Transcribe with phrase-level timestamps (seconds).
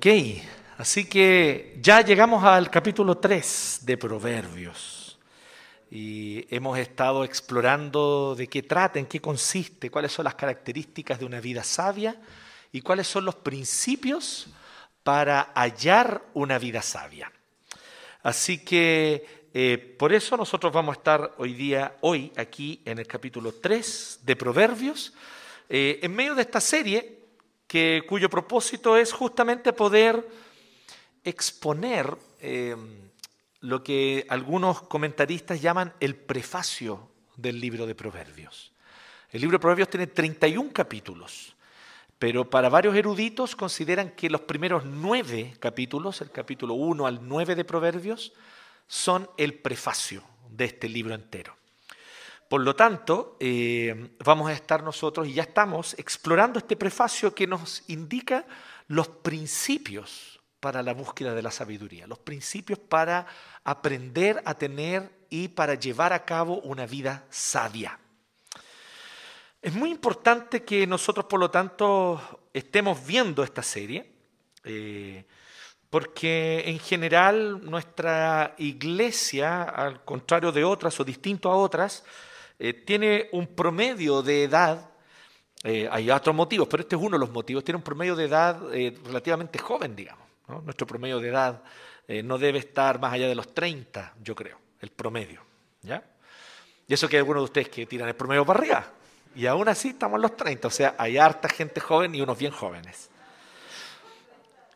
[0.00, 0.06] Ok,
[0.78, 5.18] así que ya llegamos al capítulo 3 de Proverbios
[5.90, 11.26] y hemos estado explorando de qué trata, en qué consiste, cuáles son las características de
[11.26, 12.18] una vida sabia
[12.72, 14.48] y cuáles son los principios
[15.02, 17.30] para hallar una vida sabia.
[18.22, 23.06] Así que eh, por eso nosotros vamos a estar hoy día, hoy aquí en el
[23.06, 25.12] capítulo 3 de Proverbios,
[25.68, 27.19] eh, en medio de esta serie
[27.70, 30.28] que, cuyo propósito es justamente poder
[31.22, 32.74] exponer eh,
[33.60, 38.72] lo que algunos comentaristas llaman el prefacio del libro de Proverbios.
[39.30, 41.54] El libro de Proverbios tiene 31 capítulos,
[42.18, 47.54] pero para varios eruditos consideran que los primeros nueve capítulos, el capítulo 1 al 9
[47.54, 48.32] de Proverbios,
[48.88, 51.59] son el prefacio de este libro entero.
[52.50, 57.46] Por lo tanto, eh, vamos a estar nosotros y ya estamos explorando este prefacio que
[57.46, 58.44] nos indica
[58.88, 63.24] los principios para la búsqueda de la sabiduría, los principios para
[63.62, 68.00] aprender a tener y para llevar a cabo una vida sabia.
[69.62, 74.10] Es muy importante que nosotros, por lo tanto, estemos viendo esta serie,
[74.64, 75.24] eh,
[75.88, 82.02] porque en general nuestra iglesia, al contrario de otras o distinto a otras,
[82.62, 84.90] eh, tiene un promedio de edad,
[85.64, 88.26] eh, hay otros motivos, pero este es uno de los motivos, tiene un promedio de
[88.26, 90.28] edad eh, relativamente joven, digamos.
[90.64, 91.62] Nuestro promedio de edad
[92.24, 95.40] no debe estar más allá de los 30, yo creo, el promedio.
[95.80, 96.02] ¿ya?
[96.88, 98.92] Y eso que hay algunos de ustedes que tiran el promedio para arriba,
[99.34, 102.36] y aún así estamos en los 30, o sea, hay harta gente joven y unos
[102.36, 103.08] bien jóvenes.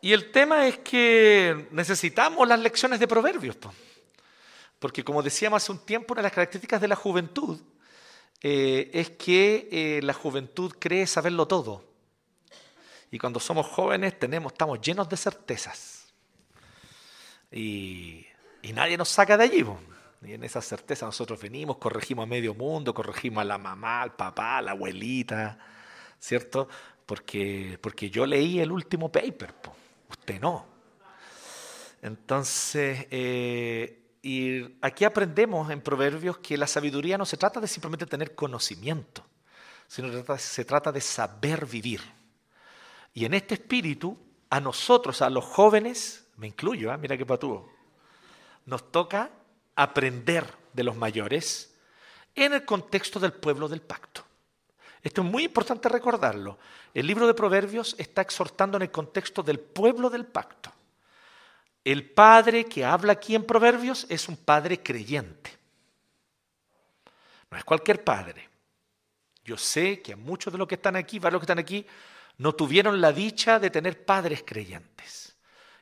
[0.01, 3.57] Y el tema es que necesitamos las lecciones de proverbios,
[4.79, 7.59] porque como decíamos hace un tiempo, una de las características de la juventud
[8.41, 11.83] eh, es que eh, la juventud cree saberlo todo.
[13.11, 16.13] Y cuando somos jóvenes tenemos, estamos llenos de certezas.
[17.51, 18.25] Y,
[18.73, 19.65] nadie nos saca de allí.
[20.23, 24.15] Y en esa certeza nosotros venimos, corregimos a medio mundo, corregimos a la mamá, al
[24.15, 25.57] papá, a la abuelita,
[26.19, 26.67] ¿cierto?
[27.05, 29.53] Porque, porque yo leí el último paper,
[30.09, 30.65] usted no.
[32.01, 38.07] Entonces, eh, y aquí aprendemos en Proverbios que la sabiduría no se trata de simplemente
[38.07, 39.23] tener conocimiento,
[39.87, 42.01] sino que se trata de saber vivir.
[43.13, 44.17] Y en este espíritu,
[44.49, 46.97] a nosotros, a los jóvenes, me incluyo, ¿eh?
[46.97, 47.71] mira qué patúo,
[48.65, 49.29] nos toca
[49.75, 51.75] aprender de los mayores
[52.33, 54.23] en el contexto del pueblo del pacto.
[55.03, 56.57] Esto es muy importante recordarlo.
[56.95, 60.71] El libro de Proverbios está exhortando en el contexto del pueblo del pacto.
[61.85, 65.51] El padre que habla aquí en Proverbios es un padre creyente.
[67.51, 68.49] No es cualquier padre.
[69.43, 71.85] Yo sé que a muchos de los que están aquí, varios que están aquí,
[72.39, 75.35] no tuvieron la dicha de tener padres creyentes.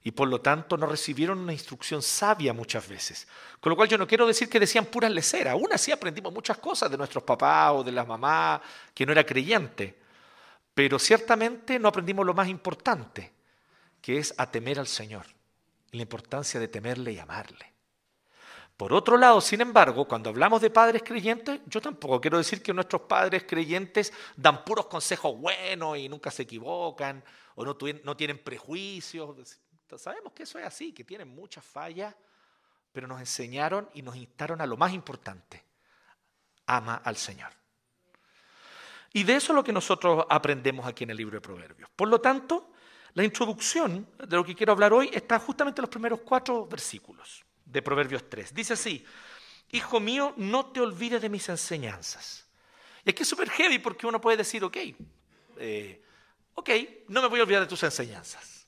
[0.03, 3.25] Y por lo tanto no recibieron una instrucción sabia muchas veces.
[3.61, 5.53] Con lo cual yo no quiero decir que decían puras leceras.
[5.53, 8.59] Aún así aprendimos muchas cosas de nuestros papás o de las mamás
[8.93, 9.97] que no era creyente.
[10.73, 13.31] Pero ciertamente no aprendimos lo más importante,
[14.01, 15.25] que es a temer al Señor
[15.93, 17.73] la importancia de temerle y amarle.
[18.75, 22.73] Por otro lado, sin embargo, cuando hablamos de padres creyentes, yo tampoco quiero decir que
[22.73, 27.23] nuestros padres creyentes dan puros consejos buenos y nunca se equivocan
[27.55, 29.59] o no, no tienen prejuicios.
[29.95, 32.15] Sabemos que eso es así, que tienen muchas fallas,
[32.91, 35.63] pero nos enseñaron y nos instaron a lo más importante,
[36.65, 37.51] ama al Señor.
[39.13, 41.87] Y de eso es lo que nosotros aprendemos aquí en el libro de Proverbios.
[41.95, 42.72] Por lo tanto,
[43.13, 47.43] la introducción de lo que quiero hablar hoy está justamente en los primeros cuatro versículos
[47.65, 48.53] de Proverbios 3.
[48.53, 49.05] Dice así,
[49.73, 52.45] Hijo mío, no te olvides de mis enseñanzas.
[53.03, 54.77] Y aquí es súper heavy porque uno puede decir, ok,
[55.57, 56.01] eh,
[56.53, 56.69] ok,
[57.07, 58.67] no me voy a olvidar de tus enseñanzas.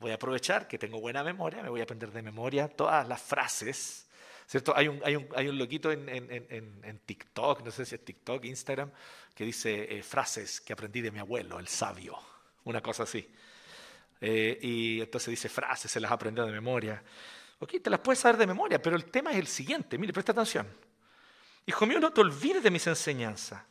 [0.00, 3.22] Voy a aprovechar que tengo buena memoria, me voy a aprender de memoria todas las
[3.22, 4.08] frases.
[4.44, 4.76] ¿Cierto?
[4.76, 8.04] Hay un, hay un, hay un loquito en, en, en, TikTok, no sé si es
[8.04, 8.90] TikTok, Instagram,
[9.36, 12.18] que dice eh, frases que aprendí de mi abuelo, el sabio,
[12.64, 13.32] una cosa así.
[14.20, 17.02] Eh, y entonces dice frases, se las aprendió de memoria.
[17.58, 19.98] Ok, te las puedes saber de memoria, pero el tema es el siguiente.
[19.98, 20.66] Mire, presta atención.
[21.66, 23.62] Hijo mío, no te olvides de mis enseñanzas.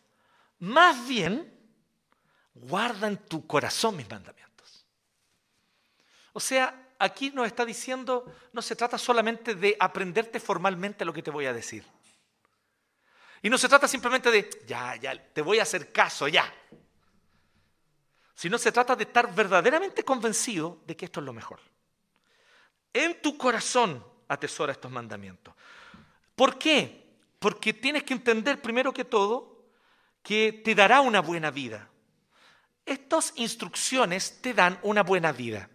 [0.60, 1.51] Más bien,
[2.54, 4.86] guarda en tu corazón mis mandamientos.
[6.34, 11.24] O sea, aquí nos está diciendo, no se trata solamente de aprenderte formalmente lo que
[11.24, 11.86] te voy a decir.
[13.42, 16.51] Y no se trata simplemente de, ya, ya, te voy a hacer caso, ya
[18.36, 21.60] sino se trata de estar verdaderamente convencido de que esto es lo mejor.
[22.92, 25.54] En tu corazón atesora estos mandamientos.
[26.36, 27.04] ¿Por qué?
[27.40, 29.66] Porque tienes que entender primero que todo
[30.22, 31.90] que te dará una buena vida.
[32.86, 35.70] Estas instrucciones te dan una buena vida.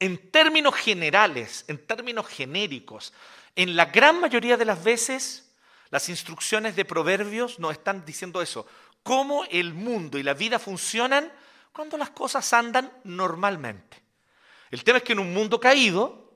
[0.00, 3.12] en términos generales, en términos genéricos,
[3.56, 5.52] en la gran mayoría de las veces,
[5.90, 8.66] las instrucciones de proverbios nos están diciendo eso,
[9.02, 11.32] cómo el mundo y la vida funcionan
[11.74, 14.00] cuando las cosas andan normalmente.
[14.70, 16.32] El tema es que en un mundo caído,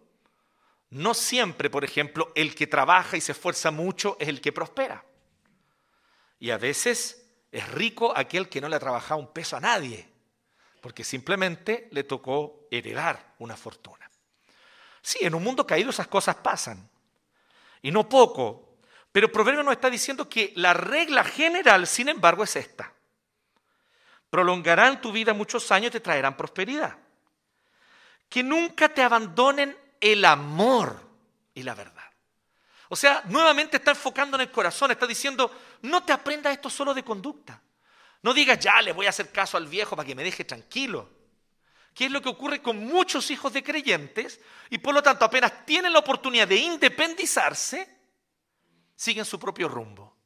[0.90, 5.04] no siempre, por ejemplo, el que trabaja y se esfuerza mucho es el que prospera.
[6.40, 10.08] Y a veces es rico aquel que no le ha trabajado un peso a nadie,
[10.82, 14.10] porque simplemente le tocó heredar una fortuna.
[15.00, 16.90] Sí, en un mundo caído esas cosas pasan,
[17.80, 18.78] y no poco,
[19.12, 22.92] pero proverbio nos está diciendo que la regla general, sin embargo, es esta.
[24.30, 26.96] Prolongarán tu vida muchos años y te traerán prosperidad.
[28.28, 31.00] Que nunca te abandonen el amor
[31.54, 32.04] y la verdad.
[32.90, 35.50] O sea, nuevamente está enfocando en el corazón, está diciendo,
[35.82, 37.60] no te aprendas esto solo de conducta.
[38.22, 41.08] No digas, ya le voy a hacer caso al viejo para que me deje tranquilo.
[41.94, 44.40] ¿Qué es lo que ocurre con muchos hijos de creyentes?
[44.70, 47.96] Y por lo tanto, apenas tienen la oportunidad de independizarse,
[48.96, 50.16] siguen su propio rumbo.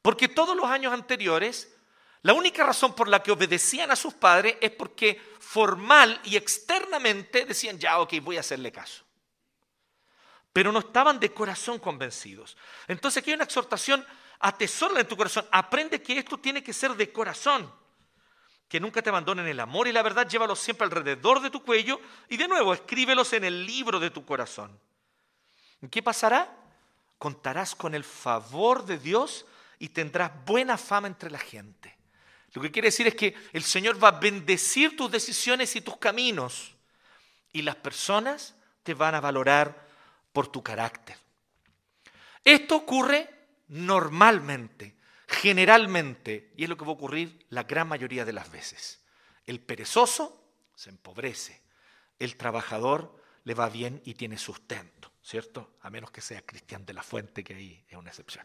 [0.00, 1.74] Porque todos los años anteriores,
[2.22, 7.44] la única razón por la que obedecían a sus padres es porque formal y externamente
[7.44, 9.04] decían, ya, ok, voy a hacerle caso
[10.52, 12.56] pero no estaban de corazón convencidos.
[12.86, 14.04] Entonces aquí hay una exhortación,
[14.38, 17.72] atesórala en tu corazón, aprende que esto tiene que ser de corazón,
[18.68, 22.00] que nunca te abandonen el amor y la verdad, llévalos siempre alrededor de tu cuello
[22.28, 24.78] y de nuevo escríbelos en el libro de tu corazón.
[25.90, 26.54] ¿Qué pasará?
[27.18, 29.46] Contarás con el favor de Dios
[29.78, 31.96] y tendrás buena fama entre la gente.
[32.52, 35.96] Lo que quiere decir es que el Señor va a bendecir tus decisiones y tus
[35.96, 36.74] caminos
[37.52, 39.88] y las personas te van a valorar
[40.32, 41.16] por tu carácter.
[42.44, 43.30] Esto ocurre
[43.68, 44.96] normalmente,
[45.26, 49.00] generalmente, y es lo que va a ocurrir la gran mayoría de las veces.
[49.46, 50.44] El perezoso
[50.74, 51.62] se empobrece,
[52.18, 55.76] el trabajador le va bien y tiene sustento, ¿cierto?
[55.80, 58.44] A menos que sea Cristian de la Fuente, que ahí es una excepción.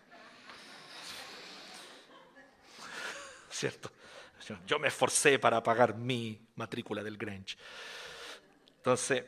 [3.57, 3.89] ¿Cierto?
[4.68, 7.57] Yo me esforcé para pagar mi matrícula del Grange.
[8.77, 9.24] Entonces,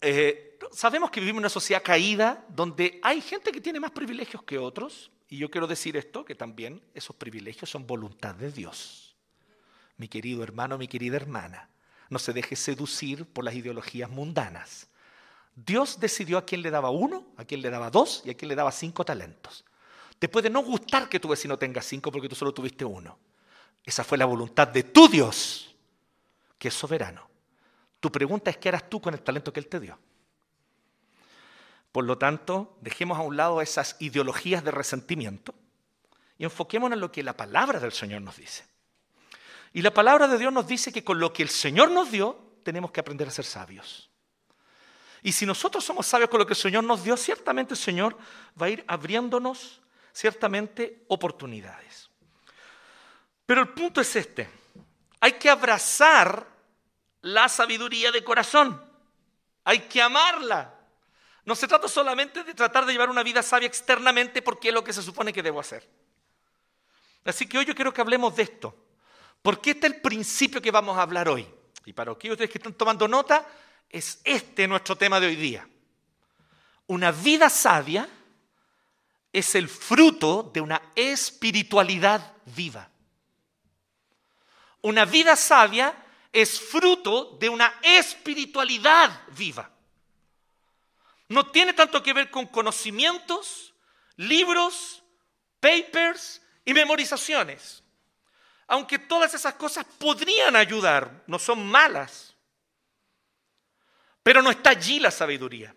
[0.00, 4.42] eh, sabemos que vivimos en una sociedad caída donde hay gente que tiene más privilegios
[4.44, 9.14] que otros, y yo quiero decir esto, que también esos privilegios son voluntad de Dios.
[9.98, 11.68] Mi querido hermano, mi querida hermana,
[12.08, 14.88] no se deje seducir por las ideologías mundanas.
[15.54, 18.48] Dios decidió a quién le daba uno, a quién le daba dos y a quién
[18.48, 19.66] le daba cinco talentos.
[20.18, 23.18] Te puede no gustar que tu vecino tenga cinco porque tú solo tuviste uno.
[23.84, 25.74] Esa fue la voluntad de tu Dios,
[26.58, 27.28] que es soberano.
[28.00, 29.98] Tu pregunta es qué harás tú con el talento que Él te dio.
[31.92, 35.54] Por lo tanto, dejemos a un lado esas ideologías de resentimiento
[36.38, 38.64] y enfoquémonos en lo que la palabra del Señor nos dice.
[39.72, 42.58] Y la palabra de Dios nos dice que con lo que el Señor nos dio,
[42.64, 44.10] tenemos que aprender a ser sabios.
[45.22, 48.16] Y si nosotros somos sabios con lo que el Señor nos dio, ciertamente el Señor
[48.60, 49.80] va a ir abriéndonos
[50.12, 52.03] ciertamente oportunidades.
[53.46, 54.48] Pero el punto es este.
[55.20, 56.46] Hay que abrazar
[57.22, 58.82] la sabiduría de corazón.
[59.64, 60.74] Hay que amarla.
[61.44, 64.84] No se trata solamente de tratar de llevar una vida sabia externamente porque es lo
[64.84, 65.88] que se supone que debo hacer.
[67.24, 68.76] Así que hoy yo quiero que hablemos de esto.
[69.42, 71.46] Porque este es el principio que vamos a hablar hoy.
[71.84, 73.46] Y para aquellos que están tomando nota,
[73.90, 75.68] es este nuestro tema de hoy día.
[76.86, 78.08] Una vida sabia
[79.32, 82.88] es el fruto de una espiritualidad viva.
[84.84, 85.94] Una vida sabia
[86.30, 89.70] es fruto de una espiritualidad viva.
[91.26, 93.72] No tiene tanto que ver con conocimientos,
[94.16, 95.02] libros,
[95.58, 97.82] papers y memorizaciones.
[98.66, 102.34] Aunque todas esas cosas podrían ayudar, no son malas.
[104.22, 105.74] Pero no está allí la sabiduría.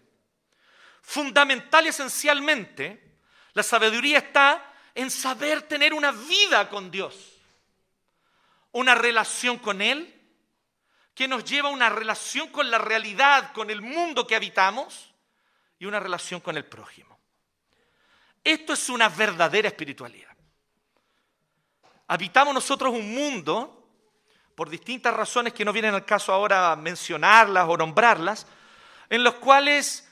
[1.02, 3.20] Fundamental y esencialmente,
[3.54, 7.37] la sabiduría está en saber tener una vida con Dios,
[8.78, 10.14] una relación con Él
[11.16, 15.16] que nos lleva a una relación con la realidad, con el mundo que habitamos
[15.80, 17.18] y una relación con el prójimo.
[18.44, 20.30] Esto es una verdadera espiritualidad.
[22.08, 23.90] Habitamos nosotros un mundo,
[24.54, 28.46] por distintas razones que no vienen al caso ahora mencionarlas o nombrarlas,
[29.10, 30.08] en los cuales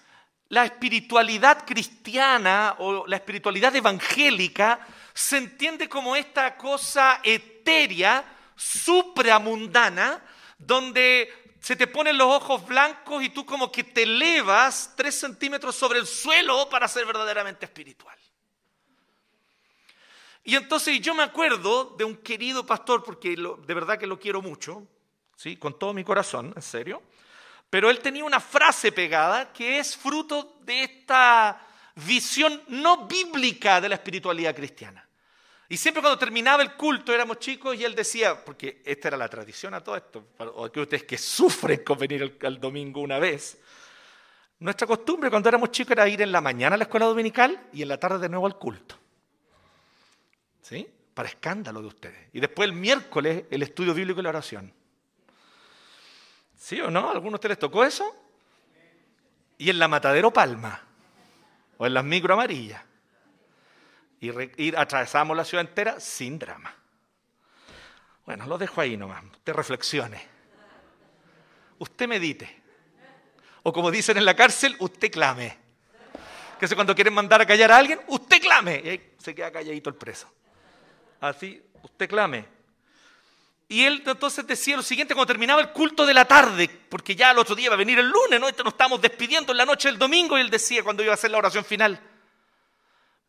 [0.49, 4.79] la espiritualidad cristiana o la espiritualidad evangélica
[5.13, 10.23] se entiende como esta cosa etérea, supramundana,
[10.57, 15.75] donde se te ponen los ojos blancos y tú como que te elevas tres centímetros
[15.75, 18.15] sobre el suelo para ser verdaderamente espiritual.
[20.43, 24.43] Y entonces yo me acuerdo de un querido pastor, porque de verdad que lo quiero
[24.43, 24.87] mucho,
[25.35, 25.57] ¿sí?
[25.57, 27.01] con todo mi corazón, en serio,
[27.71, 33.89] Pero él tenía una frase pegada que es fruto de esta visión no bíblica de
[33.89, 35.04] la espiritualidad cristiana.
[35.67, 39.27] Y siempre cuando terminaba el culto éramos chicos y él decía, porque esta era la
[39.27, 43.57] tradición a todo esto, o que ustedes que sufren con venir al, domingo una vez,
[44.59, 47.81] nuestra costumbre cuando éramos chicos era ir en la mañana a la escuela dominical y
[47.81, 48.95] en la tarde de nuevo al culto.
[50.61, 50.87] ¿Sí?
[51.13, 52.29] Para escándalo de ustedes.
[52.33, 54.71] Y después el miércoles el estudio bíblico y la oración.
[56.57, 57.09] ¿Sí o no?
[57.09, 58.15] ¿A alguno de ustedes les tocó eso?
[59.57, 60.81] Y en la Matadero Palma,
[61.77, 62.81] o en las micro amarillas.
[64.19, 64.31] Y,
[64.63, 66.73] ir atravesamos la ciudad entera sin drama.
[68.25, 69.23] Bueno, lo dejo ahí nomás.
[69.23, 70.21] Usted reflexione.
[71.77, 72.63] Usted medite.
[73.63, 75.57] O como dicen en la cárcel, usted clame.
[76.59, 78.81] Que cuando quieren mandar a callar a alguien, usted clame.
[78.83, 80.31] Y ahí se queda calladito el preso.
[81.19, 82.45] Así, usted clame.
[83.67, 87.31] Y él entonces decía lo siguiente cuando terminaba el culto de la tarde, porque ya
[87.31, 88.47] el otro día va a venir el lunes, ¿no?
[88.47, 91.31] Nos estamos despidiendo en la noche del domingo y él decía cuando iba a hacer
[91.31, 91.99] la oración final,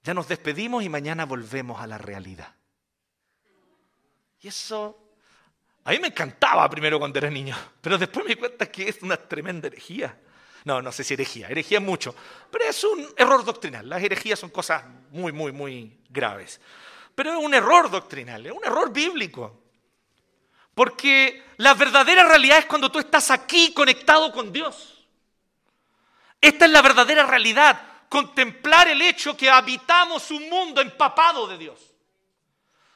[0.06, 2.54] ya nos despedimos y mañana volvemos a la realidad.
[4.40, 4.96] Y eso
[5.82, 9.02] a mí me encantaba primero cuando era niño, pero después me di cuenta que es
[9.02, 10.16] una tremenda herejía.
[10.64, 12.14] No, no sé si herejía, herejía mucho,
[12.52, 13.88] pero es un error doctrinal.
[13.88, 16.60] Las herejías son cosas muy, muy, muy graves.
[17.12, 19.60] Pero es un error doctrinal, es un error bíblico.
[20.72, 25.04] Porque la verdadera realidad es cuando tú estás aquí conectado con Dios.
[26.40, 31.80] Esta es la verdadera realidad, contemplar el hecho que habitamos un mundo empapado de Dios,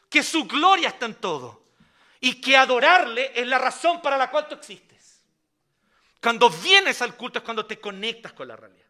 [0.08, 1.64] que su gloria está en todo
[2.20, 5.22] y que adorarle es la razón para la cual tú existes.
[6.20, 8.86] Cuando vienes al culto es cuando te conectas con la realidad.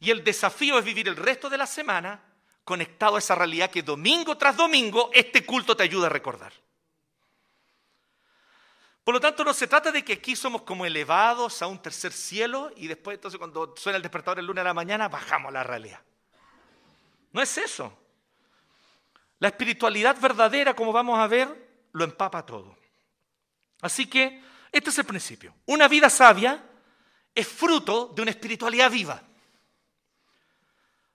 [0.00, 2.20] Y el desafío es vivir el resto de la semana
[2.64, 6.52] conectado a esa realidad que domingo tras domingo este culto te ayuda a recordar.
[9.04, 12.12] Por lo tanto, no se trata de que aquí somos como elevados a un tercer
[12.12, 15.52] cielo y después, entonces, cuando suena el despertador el lunes a la mañana, bajamos a
[15.52, 16.00] la realidad.
[17.32, 17.98] No es eso.
[19.40, 21.48] La espiritualidad verdadera, como vamos a ver,
[21.92, 22.76] lo empapa todo.
[23.80, 24.40] Así que,
[24.70, 25.52] este es el principio.
[25.66, 26.64] Una vida sabia
[27.34, 29.20] es fruto de una espiritualidad viva.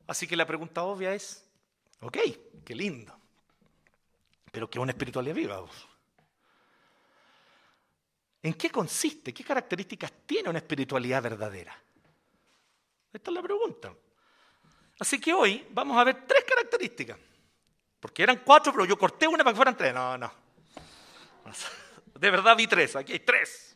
[0.08, 1.46] Así que la pregunta obvia es,
[2.01, 2.17] ok,
[2.65, 3.17] qué lindo,
[4.51, 5.65] pero ¿qué es una espiritualidad viva?
[8.48, 9.34] ¿En qué consiste?
[9.34, 11.77] ¿Qué características tiene una espiritualidad verdadera?
[13.12, 13.94] Esta es la pregunta.
[15.01, 17.20] Así que hoy vamos a ver tres características.
[18.00, 19.94] Porque eran cuatro, pero yo corté una para que fueran tres.
[19.94, 20.32] No, no.
[22.16, 22.96] De verdad vi tres.
[22.96, 23.75] Aquí hay tres.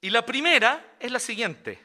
[0.00, 1.78] Y la primera es la siguiente.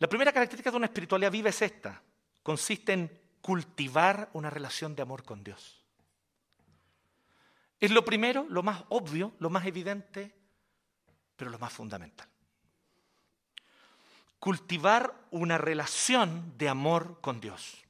[0.00, 2.02] La primera característica de una espiritualidad viva es esta.
[2.42, 5.85] Consiste en cultivar una relación de amor con Dios.
[7.78, 10.34] Es lo primero, lo más obvio, lo más evidente,
[11.36, 12.28] pero lo más fundamental.
[14.38, 17.84] Cultivar una relación de amor con Dios.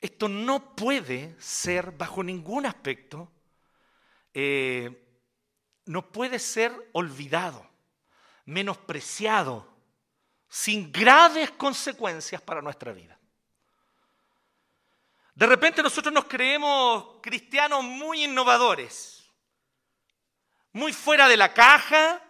[0.00, 3.32] Esto no puede ser bajo ningún aspecto,
[4.34, 5.02] eh,
[5.86, 7.66] no puede ser olvidado,
[8.44, 9.74] menospreciado,
[10.48, 13.18] sin graves consecuencias para nuestra vida.
[15.34, 19.28] De repente nosotros nos creemos cristianos muy innovadores,
[20.72, 22.20] muy fuera de la caja.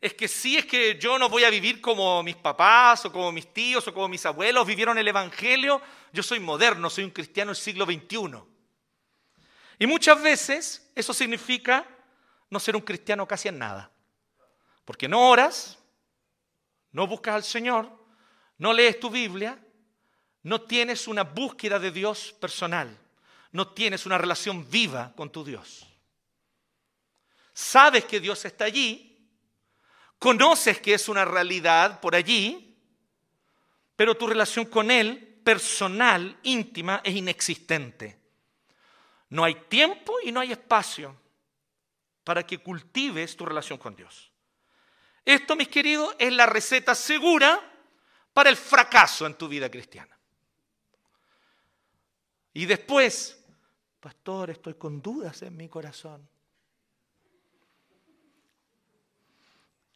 [0.00, 3.32] Es que sí, es que yo no voy a vivir como mis papás o como
[3.32, 5.80] mis tíos o como mis abuelos vivieron el Evangelio.
[6.12, 8.42] Yo soy moderno, soy un cristiano del siglo XXI.
[9.78, 11.86] Y muchas veces eso significa
[12.50, 13.90] no ser un cristiano casi en nada.
[14.84, 15.78] Porque no oras,
[16.92, 17.90] no buscas al Señor,
[18.58, 19.58] no lees tu Biblia,
[20.42, 22.98] no tienes una búsqueda de Dios personal,
[23.52, 25.86] no tienes una relación viva con tu Dios.
[27.52, 29.28] Sabes que Dios está allí,
[30.18, 32.76] conoces que es una realidad por allí,
[33.94, 38.18] pero tu relación con Él, personal, íntima, es inexistente.
[39.28, 41.16] No hay tiempo y no hay espacio
[42.24, 44.30] para que cultives tu relación con Dios.
[45.24, 47.60] Esto, mis queridos, es la receta segura
[48.32, 50.16] para el fracaso en tu vida cristiana.
[52.54, 53.42] Y después,
[54.00, 56.28] pastor, estoy con dudas en mi corazón.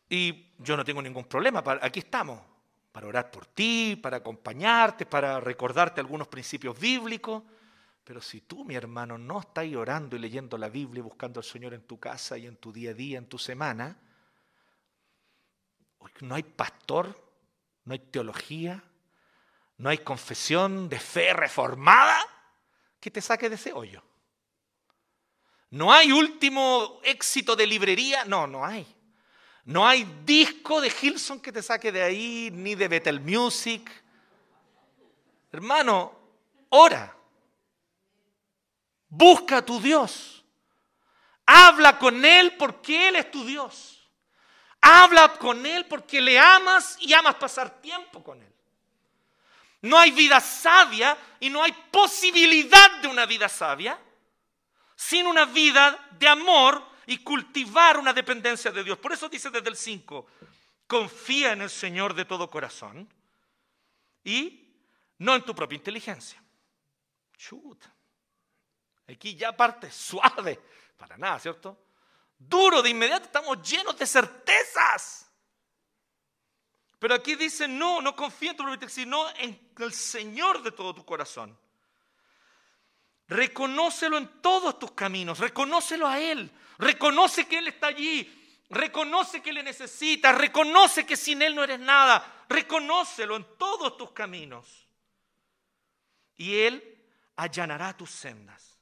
[0.08, 2.40] Y yo no tengo ningún problema, aquí estamos,
[2.92, 7.42] para orar por ti, para acompañarte, para recordarte algunos principios bíblicos.
[8.04, 11.44] Pero si tú, mi hermano, no estás orando y leyendo la Biblia y buscando al
[11.44, 13.98] Señor en tu casa y en tu día a día, en tu semana,
[16.20, 17.20] no hay pastor,
[17.84, 18.82] no hay teología,
[19.78, 22.16] no hay confesión de fe reformada,
[23.06, 24.02] que te saque de ese hoyo.
[25.70, 28.84] No hay último éxito de librería, no, no hay.
[29.64, 33.88] No hay disco de Hilson que te saque de ahí, ni de Betel Music.
[35.52, 36.18] Hermano,
[36.70, 37.16] ora.
[39.08, 40.44] Busca a tu Dios.
[41.46, 44.10] Habla con Él porque Él es tu Dios.
[44.80, 48.55] Habla con Él porque le amas y amas pasar tiempo con Él.
[49.82, 53.98] No hay vida sabia y no hay posibilidad de una vida sabia
[54.96, 58.98] sin una vida de amor y cultivar una dependencia de Dios.
[58.98, 60.26] Por eso dice desde el 5,
[60.86, 63.08] confía en el Señor de todo corazón
[64.24, 64.74] y
[65.18, 66.42] no en tu propia inteligencia.
[67.36, 67.92] Chuta.
[69.08, 70.60] Aquí ya parte suave,
[70.96, 71.78] para nada, ¿cierto?
[72.38, 75.25] Duro de inmediato, estamos llenos de certezas.
[76.98, 80.94] Pero aquí dice, no, no confía en tu propia sino en el Señor de todo
[80.94, 81.56] tu corazón.
[83.28, 89.52] Reconócelo en todos tus caminos, reconócelo a Él, reconoce que Él está allí, reconoce que
[89.52, 94.86] le necesita, reconoce que sin Él no eres nada, reconócelo en todos tus caminos.
[96.36, 97.02] Y Él
[97.34, 98.78] allanará tus sendas.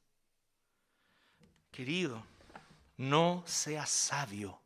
[1.71, 2.25] Querido,
[2.99, 4.61] no seas sabio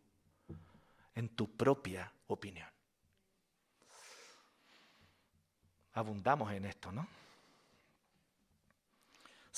[1.14, 2.68] en tu propia opinión.
[5.98, 7.06] Abundamos en esto, ¿no?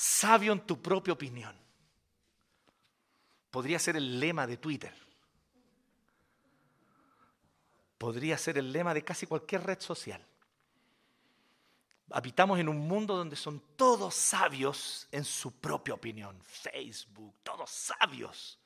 [0.01, 1.55] sabio en tu propia opinión.
[3.51, 4.95] Podría ser el lema de Twitter.
[7.99, 10.25] Podría ser el lema de casi cualquier red social.
[12.09, 16.41] Habitamos en un mundo donde son todos sabios en su propia opinión.
[16.41, 18.57] Facebook, todos sabios.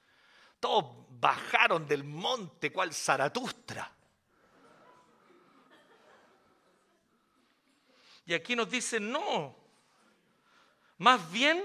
[0.61, 3.91] Todos bajaron del monte cual Zaratustra.
[8.25, 9.55] Y aquí nos dicen, no,
[10.97, 11.63] más bien,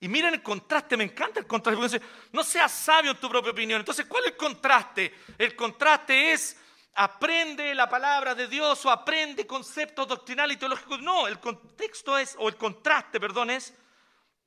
[0.00, 3.80] y miren el contraste, me encanta el contraste, no seas sabio en tu propia opinión.
[3.80, 5.14] Entonces, ¿cuál es el contraste?
[5.38, 6.56] El contraste es
[6.94, 11.00] aprende la palabra de Dios o aprende conceptos doctrinales y teológicos.
[11.00, 13.74] No, el contexto es, o el contraste, perdón, es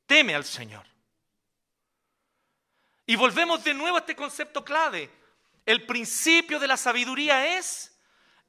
[0.05, 0.85] teme al Señor.
[3.07, 5.09] Y volvemos de nuevo a este concepto clave.
[5.65, 7.97] El principio de la sabiduría es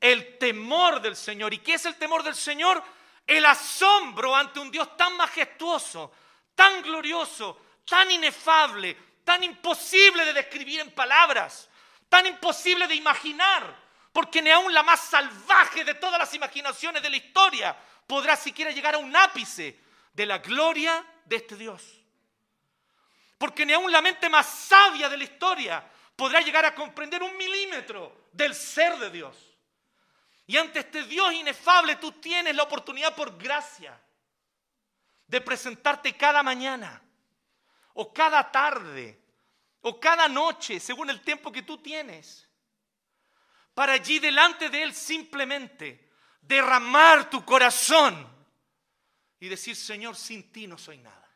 [0.01, 1.53] el temor del Señor.
[1.55, 2.83] ¿Y qué es el temor del Señor?
[3.27, 6.13] El asombro ante un Dios tan majestuoso,
[6.55, 11.69] tan glorioso, tan inefable, tan imposible de describir en palabras,
[12.09, 17.11] tan imposible de imaginar, porque ni aun la más salvaje de todas las imaginaciones de
[17.11, 19.79] la historia podrá siquiera llegar a un ápice
[20.13, 21.83] de la gloria de este Dios.
[23.37, 25.85] Porque ni aun la mente más sabia de la historia
[26.15, 29.37] podrá llegar a comprender un milímetro del ser de Dios.
[30.47, 34.01] Y ante este Dios inefable tú tienes la oportunidad por gracia
[35.27, 37.03] de presentarte cada mañana
[37.95, 39.21] o cada tarde
[39.81, 42.49] o cada noche, según el tiempo que tú tienes,
[43.75, 48.27] para allí delante de Él simplemente derramar tu corazón
[49.41, 51.29] y decir, Señor, sin ti no soy nada.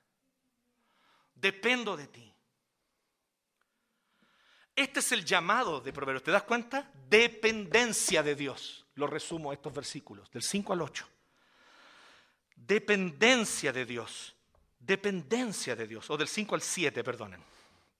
[1.34, 2.32] Dependo de ti.
[4.76, 6.22] Este es el llamado de Proverbios.
[6.22, 6.90] ¿Te das cuenta?
[7.08, 11.08] Dependencia de Dios lo resumo estos versículos, del 5 al 8.
[12.54, 14.34] Dependencia de Dios,
[14.78, 17.42] dependencia de Dios, o del 5 al 7, perdonen,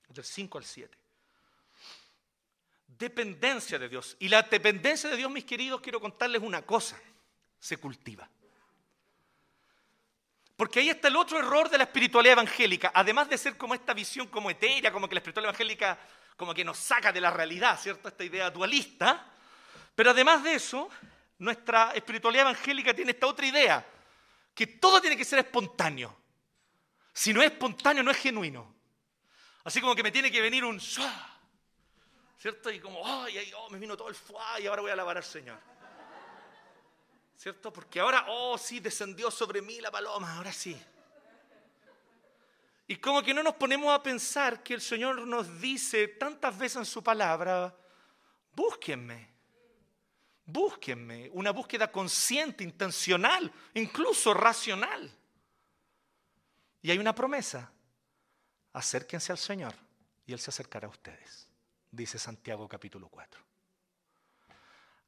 [0.09, 0.99] del 5 al 7.
[2.87, 4.17] Dependencia de Dios.
[4.21, 7.01] Y la dependencia de Dios, mis queridos, quiero contarles una cosa,
[7.59, 8.29] se cultiva.
[10.57, 13.95] Porque ahí está el otro error de la espiritualidad evangélica, además de ser como esta
[13.95, 15.99] visión como etérea, como que la espiritualidad evangélica
[16.37, 18.09] como que nos saca de la realidad, ¿cierto?
[18.09, 19.27] Esta idea dualista.
[19.95, 20.89] Pero además de eso,
[21.39, 23.87] nuestra espiritualidad evangélica tiene esta otra idea,
[24.55, 26.17] que todo tiene que ser espontáneo.
[27.13, 28.75] Si no es espontáneo, no es genuino.
[29.65, 30.81] Así como que me tiene que venir un
[32.39, 32.71] ¿cierto?
[32.71, 35.25] Y como, ay, oh, me vino todo el fuá y ahora voy a alabar al
[35.25, 35.59] Señor.
[37.37, 37.73] ¿Cierto?
[37.73, 40.79] Porque ahora, oh, sí, descendió sobre mí la paloma, ahora sí.
[42.87, 46.79] Y como que no nos ponemos a pensar que el Señor nos dice tantas veces
[46.79, 47.75] en su palabra,
[48.53, 49.29] búsquenme,
[50.53, 55.17] Búsquenme, una búsqueda consciente, intencional, incluso racional.
[56.83, 57.71] Y hay una promesa,
[58.73, 59.75] acérquense al Señor
[60.27, 61.47] y Él se acercará a ustedes,
[61.91, 63.41] dice Santiago capítulo 4.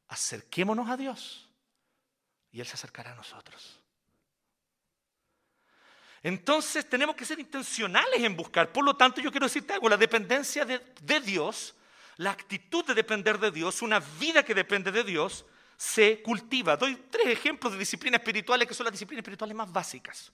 [0.09, 1.49] Acerquémonos a Dios
[2.53, 3.81] y Él se acercará a nosotros.
[6.23, 8.71] Entonces tenemos que ser intencionales en buscar.
[8.71, 11.75] Por lo tanto, yo quiero decirte algo, la dependencia de, de Dios
[12.16, 15.44] la actitud de depender de Dios, una vida que depende de Dios,
[15.77, 16.77] se cultiva.
[16.77, 20.31] Doy tres ejemplos de disciplinas espirituales que son las disciplinas espirituales más básicas.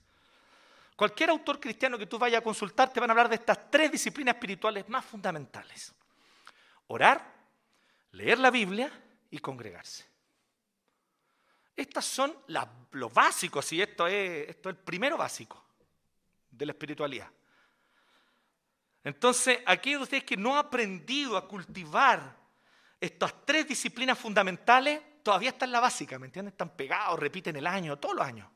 [0.95, 3.91] Cualquier autor cristiano que tú vayas a consultar te van a hablar de estas tres
[3.91, 5.93] disciplinas espirituales más fundamentales.
[6.87, 7.33] Orar,
[8.11, 8.91] leer la Biblia
[9.31, 10.05] y congregarse.
[11.75, 12.35] Estas son
[13.13, 15.63] básicos, y esto es, esto es el primero básico
[16.51, 17.29] de la espiritualidad.
[19.03, 22.37] Entonces, aquellos de ustedes que no han aprendido a cultivar
[22.99, 26.51] estas tres disciplinas fundamentales, todavía están en la básica, ¿me entienden?
[26.51, 28.47] Están pegados, repiten el año, todos los años.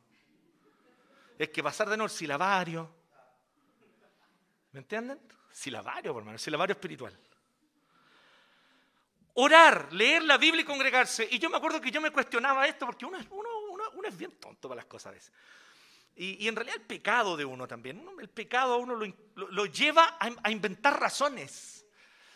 [1.38, 2.94] Es que pasar de nuevo el silabario.
[4.72, 5.20] ¿Me entienden?
[5.52, 7.18] Silabario, por hermano, silabario espiritual.
[9.36, 11.28] Orar, leer la Biblia y congregarse.
[11.32, 14.80] Y yo me acuerdo que yo me cuestionaba esto porque uno, es bien tonto para
[14.82, 15.32] las cosas a veces.
[16.16, 18.06] Y, en realidad el pecado de uno también.
[18.20, 18.96] el pecado a uno
[19.36, 21.86] lo, lleva a, inventar razones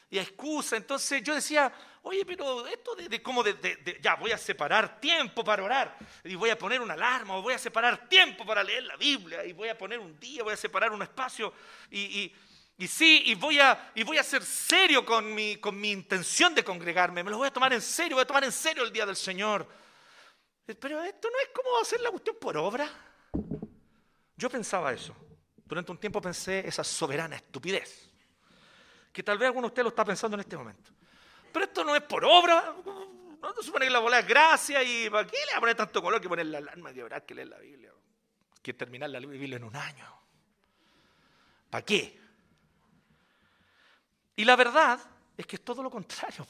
[0.09, 0.73] y a excusas.
[0.73, 5.43] Entonces yo decía, oye, pero esto de, de cómo de, ya voy a separar tiempo
[5.43, 8.83] para orar y voy a poner una alarma o voy a separar tiempo para leer
[8.83, 11.53] la Biblia y voy a poner un día, voy a separar un espacio
[11.91, 12.33] y,
[12.79, 16.55] y, sí, y voy, a, y voy a ser serio con mi, con mi intención
[16.55, 17.23] de congregarme.
[17.23, 19.15] Me lo voy a tomar en serio, voy a tomar en serio el día del
[19.15, 19.67] Señor.
[20.65, 23.06] Pero esto no es como hacer la cuestión por obra.
[24.37, 25.15] Yo pensaba eso.
[25.65, 28.09] Durante un tiempo pensé esa soberana estupidez.
[29.11, 30.91] Que tal vez alguno de ustedes lo está pensando en este momento.
[31.51, 32.75] Pero esto no es por obra.
[33.41, 35.75] No se supone que la bola es gracia y ¿para qué le va a poner
[35.75, 37.91] tanto color que poner la alarma de orar que leer la Biblia?
[38.61, 40.21] Que terminar la Biblia en un año.
[41.69, 42.19] ¿Para qué?
[44.35, 44.99] Y la verdad
[45.35, 46.45] es que es todo lo contrario.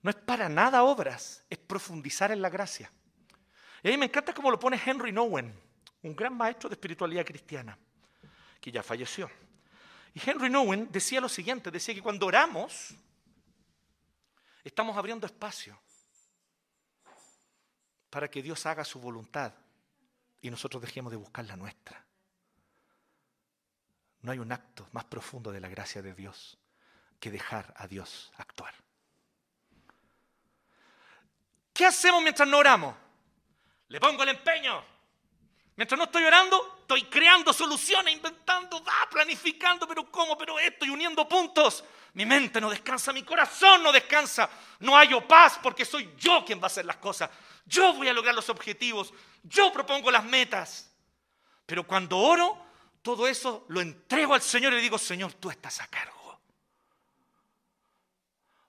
[0.00, 2.90] No es para nada obras, es profundizar en la gracia.
[3.82, 5.71] Y a mí me encanta cómo lo pone Henry Nowen
[6.02, 7.78] un gran maestro de espiritualidad cristiana,
[8.60, 9.30] que ya falleció.
[10.14, 12.94] Y Henry Nowen decía lo siguiente, decía que cuando oramos,
[14.64, 15.78] estamos abriendo espacio
[18.10, 19.54] para que Dios haga su voluntad
[20.42, 22.04] y nosotros dejemos de buscar la nuestra.
[24.20, 26.58] No hay un acto más profundo de la gracia de Dios
[27.18, 28.74] que dejar a Dios actuar.
[31.72, 32.94] ¿Qué hacemos mientras no oramos?
[33.88, 34.84] Le pongo el empeño,
[35.82, 40.38] Mientras no estoy orando, estoy creando soluciones, inventando, planificando, pero ¿cómo?
[40.38, 41.82] Pero esto y uniendo puntos.
[42.12, 44.48] Mi mente no descansa, mi corazón no descansa.
[44.78, 47.30] No hallo paz porque soy yo quien va a hacer las cosas.
[47.66, 49.12] Yo voy a lograr los objetivos.
[49.42, 50.88] Yo propongo las metas.
[51.66, 52.64] Pero cuando oro,
[53.02, 56.40] todo eso lo entrego al Señor y le digo, Señor, tú estás a cargo.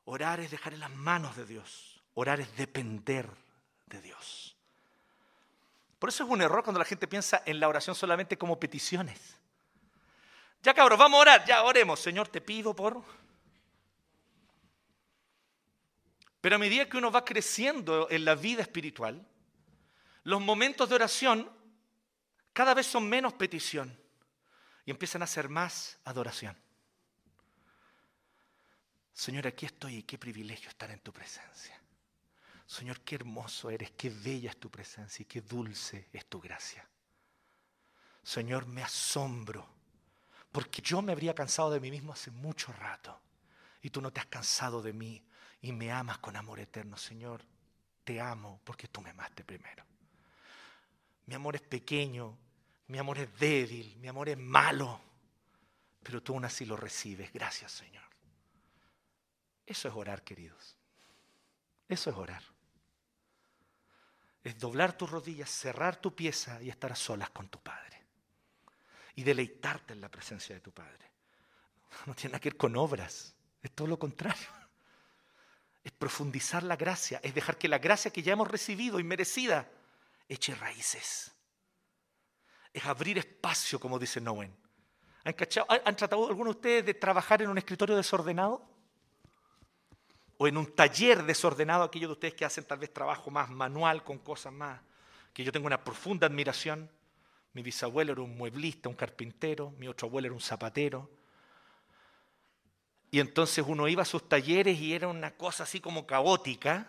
[0.05, 2.01] Orar es dejar en las manos de Dios.
[2.15, 3.29] Orar es depender
[3.85, 4.42] de Dios.
[6.03, 9.37] Por eso es un error cuando la gente piensa en la oración solamente como peticiones.
[10.61, 11.97] Ya cabros, vamos a orar, ya oremos.
[11.97, 13.01] Señor, te pido por...
[16.41, 19.25] Pero a medida que uno va creciendo en la vida espiritual,
[20.25, 21.49] los momentos de oración
[22.51, 23.97] cada vez son menos petición
[24.83, 26.57] y empiezan a ser más adoración.
[29.13, 31.82] Señor, aquí estoy y qué privilegio estar en tu presencia.
[32.65, 36.87] Señor, qué hermoso eres, qué bella es tu presencia y qué dulce es tu gracia.
[38.23, 39.67] Señor, me asombro,
[40.51, 43.19] porque yo me habría cansado de mí mismo hace mucho rato,
[43.81, 45.21] y tú no te has cansado de mí
[45.61, 46.97] y me amas con amor eterno.
[46.97, 47.43] Señor,
[48.03, 49.83] te amo porque tú me amaste primero.
[51.25, 52.37] Mi amor es pequeño,
[52.87, 55.01] mi amor es débil, mi amor es malo,
[56.01, 57.31] pero tú aún así lo recibes.
[57.33, 58.03] Gracias, Señor.
[59.65, 60.77] Eso es orar, queridos.
[61.93, 62.53] Eso es orar
[64.43, 68.01] es doblar tus rodillas, cerrar tu pieza y estar a solas con tu Padre.
[69.15, 71.11] Y deleitarte en la presencia de tu Padre.
[72.07, 74.47] No tiene nada que ver con obras, es todo lo contrario.
[75.83, 79.69] Es profundizar la gracia, es dejar que la gracia que ya hemos recibido y merecida
[80.29, 81.33] eche raíces.
[82.71, 84.55] Es abrir espacio, como dice Nowen.
[85.25, 85.35] ¿Han,
[85.83, 88.65] ¿Han tratado alguno de ustedes de trabajar en un escritorio desordenado?
[90.43, 94.03] O en un taller desordenado, aquellos de ustedes que hacen tal vez trabajo más manual
[94.03, 94.81] con cosas más,
[95.33, 96.91] que yo tengo una profunda admiración.
[97.53, 101.09] Mi bisabuelo era un mueblista, un carpintero, mi otro abuelo era un zapatero.
[103.09, 106.87] Y entonces uno iba a sus talleres y era una cosa así como caótica,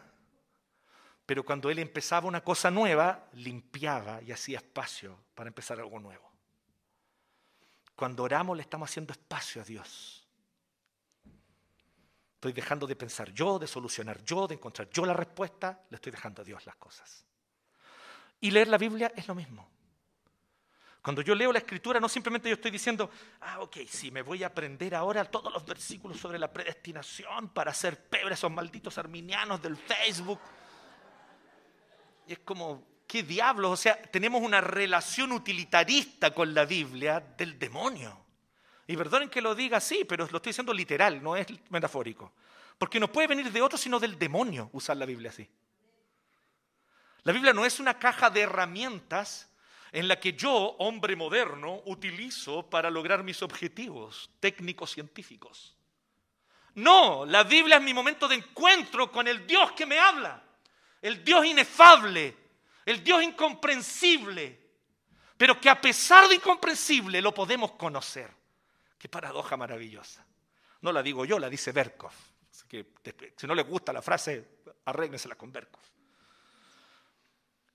[1.25, 6.29] pero cuando él empezaba una cosa nueva, limpiaba y hacía espacio para empezar algo nuevo.
[7.95, 10.24] Cuando oramos le estamos haciendo espacio a Dios.
[12.45, 16.13] Estoy dejando de pensar yo, de solucionar yo, de encontrar yo la respuesta, le estoy
[16.13, 17.25] dejando a Dios las cosas.
[18.39, 19.67] Y leer la Biblia es lo mismo.
[21.01, 23.09] Cuando yo leo la escritura, no simplemente yo estoy diciendo,
[23.41, 27.71] ah, ok, sí, me voy a aprender ahora todos los versículos sobre la predestinación para
[27.71, 30.41] hacer pebre a esos malditos arminianos del Facebook.
[32.27, 33.73] Y es como, qué diablos?
[33.73, 38.24] O sea, tenemos una relación utilitarista con la Biblia del demonio.
[38.87, 42.33] Y perdonen que lo diga así, pero lo estoy diciendo literal, no es metafórico.
[42.79, 45.49] Porque no puede venir de otro sino del demonio usar la Biblia así.
[47.23, 49.49] La Biblia no es una caja de herramientas
[49.93, 55.77] en la que yo, hombre moderno, utilizo para lograr mis objetivos técnicos científicos.
[56.75, 60.43] No, la Biblia es mi momento de encuentro con el Dios que me habla,
[61.01, 62.37] el Dios inefable,
[62.85, 64.61] el Dios incomprensible,
[65.37, 68.31] pero que a pesar de incomprensible lo podemos conocer.
[69.05, 70.25] Qué paradoja maravillosa.
[70.81, 72.11] No la digo yo, la dice Berkov.
[72.51, 72.87] Así que
[73.37, 75.83] si no les gusta la frase, arréglensela con Berkov.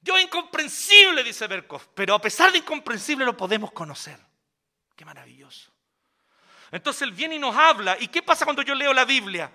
[0.01, 4.17] Dios incomprensible, dice Berkov, pero a pesar de incomprensible lo podemos conocer.
[4.95, 5.71] Qué maravilloso.
[6.71, 7.95] Entonces Él viene y nos habla.
[7.99, 9.51] ¿Y qué pasa cuando yo leo la Biblia?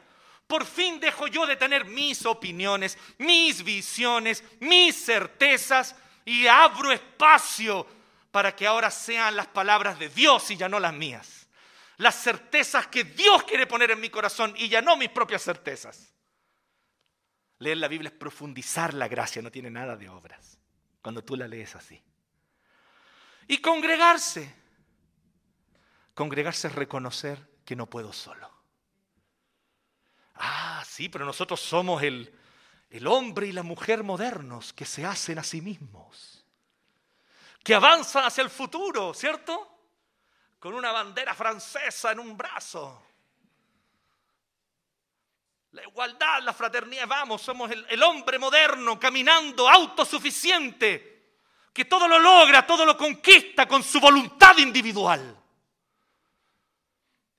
[0.46, 7.84] Por fin dejo yo de tener mis opiniones, mis visiones, mis certezas y abro espacio
[8.30, 11.43] para que ahora sean las palabras de Dios y ya no las mías.
[11.96, 16.12] Las certezas que Dios quiere poner en mi corazón y ya no mis propias certezas.
[17.58, 20.58] Leer la Biblia es profundizar la gracia, no tiene nada de obras,
[21.00, 22.02] cuando tú la lees así.
[23.46, 24.54] Y congregarse.
[26.14, 28.50] Congregarse es reconocer que no puedo solo.
[30.34, 32.36] Ah, sí, pero nosotros somos el,
[32.90, 36.44] el hombre y la mujer modernos que se hacen a sí mismos,
[37.62, 39.73] que avanzan hacia el futuro, ¿cierto?
[40.64, 43.02] Con una bandera francesa en un brazo.
[45.72, 51.34] La igualdad, la fraternidad, vamos, somos el, hombre moderno caminando autosuficiente,
[51.70, 55.38] que todo lo logra, todo lo conquista con su voluntad individual.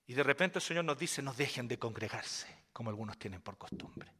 [0.05, 3.57] Y de repente el Señor nos dice, no dejen de congregarse como algunos tienen por
[3.57, 4.13] costumbre.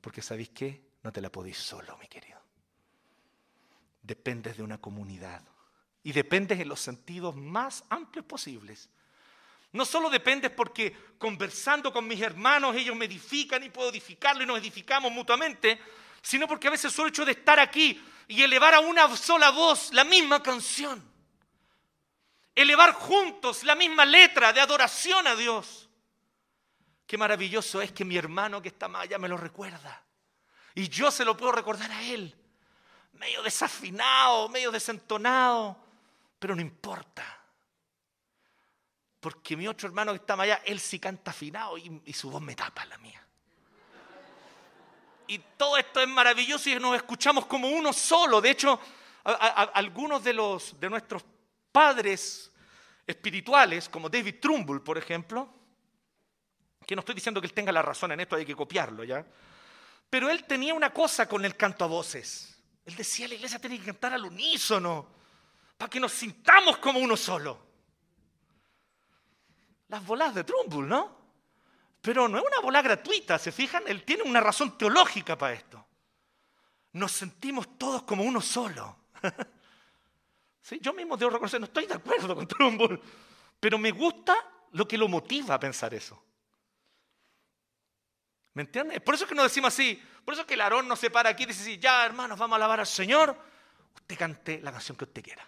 [0.00, 0.80] Porque ¿sabéis qué?
[1.02, 2.40] No te la podéis solo, mi querido.
[4.00, 5.42] Dependes de una comunidad.
[6.04, 8.88] Y dependes en los sentidos más amplios posibles.
[9.72, 14.46] No solo dependes porque conversando con mis hermanos ellos me edifican y puedo edificarlo y
[14.46, 15.80] nos edificamos mutuamente,
[16.22, 19.92] sino porque a veces solo hecho de estar aquí y elevar a una sola voz
[19.92, 21.02] la misma canción.
[22.54, 25.84] Elevar juntos la misma letra de adoración a Dios
[27.06, 30.02] Qué maravilloso es que mi hermano que está más allá me lo recuerda.
[30.74, 32.34] Y yo se lo puedo recordar a él.
[33.12, 35.76] Medio desafinado, medio desentonado,
[36.44, 37.24] pero no importa.
[39.18, 42.54] Porque mi otro hermano que está allá, él sí canta afinado y, su voz me
[42.54, 43.26] tapa la mía.
[45.26, 48.42] Y todo esto es maravilloso y nos escuchamos como uno solo.
[48.42, 48.78] De hecho,
[49.24, 51.24] algunos de, los, de nuestros
[51.72, 52.52] padres
[53.06, 55.48] espirituales, como David Trumbull, por ejemplo,
[56.86, 59.24] que no estoy diciendo que él tenga la razón en esto, hay que copiarlo, ¿ya?
[60.10, 62.54] Pero él tenía una cosa con el canto a voces.
[62.84, 65.23] Él decía, la iglesia tiene que cantar al unísono,
[65.76, 67.58] para que nos sintamos como uno solo.
[69.88, 71.24] Las bolas de Trumbull, ¿no?
[72.00, 73.84] Pero no es una bola gratuita, ¿se fijan?
[73.86, 75.86] Él tiene una razón teológica para esto.
[76.92, 78.96] Nos sentimos todos como uno solo.
[80.60, 80.78] ¿Sí?
[80.80, 83.00] Yo mismo debo reconocer, no estoy de acuerdo con Trumbull,
[83.58, 84.36] pero me gusta
[84.72, 86.22] lo que lo motiva a pensar eso.
[88.54, 89.00] ¿Me entiendes?
[89.00, 90.00] Por eso es que nos decimos así.
[90.24, 92.54] Por eso es que el Aarón nos se para aquí y dice ya hermanos, vamos
[92.54, 93.36] a alabar al Señor.
[93.94, 95.46] Usted cante la canción que usted quiera.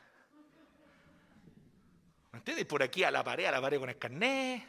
[2.45, 4.67] ¿Me por aquí a la pared, a la pared con el carnet.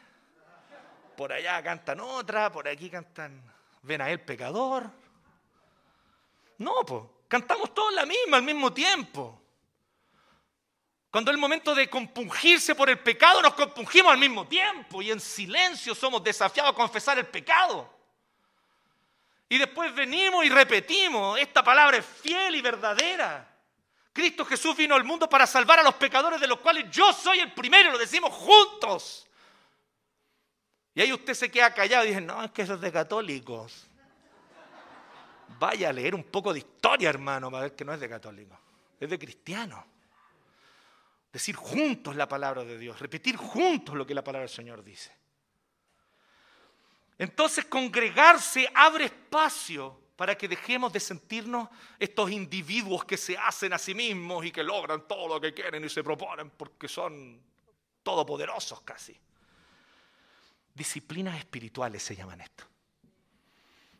[1.16, 3.42] Por allá cantan otra, por aquí cantan
[3.82, 4.90] Ven a él pecador.
[6.58, 9.40] No, pues, cantamos todos la misma al mismo tiempo.
[11.10, 15.10] Cuando es el momento de compungirse por el pecado, nos compungimos al mismo tiempo y
[15.10, 17.88] en silencio somos desafiados a confesar el pecado.
[19.48, 23.47] Y después venimos y repetimos, esta palabra es fiel y verdadera.
[24.12, 27.40] Cristo Jesús vino al mundo para salvar a los pecadores de los cuales yo soy
[27.40, 29.28] el primero, lo decimos juntos.
[30.94, 33.86] Y ahí usted se queda callado y dice, no, es que eso es de católicos.
[35.58, 38.58] Vaya a leer un poco de historia, hermano, para ver que no es de católicos,
[38.98, 39.86] es de cristiano.
[41.32, 45.16] Decir juntos la palabra de Dios, repetir juntos lo que la palabra del Señor dice.
[47.18, 53.78] Entonces congregarse abre espacio para que dejemos de sentirnos estos individuos que se hacen a
[53.78, 57.40] sí mismos y que logran todo lo que quieren y se proponen porque son
[58.02, 59.16] todopoderosos casi.
[60.74, 62.64] Disciplinas espirituales se llaman esto.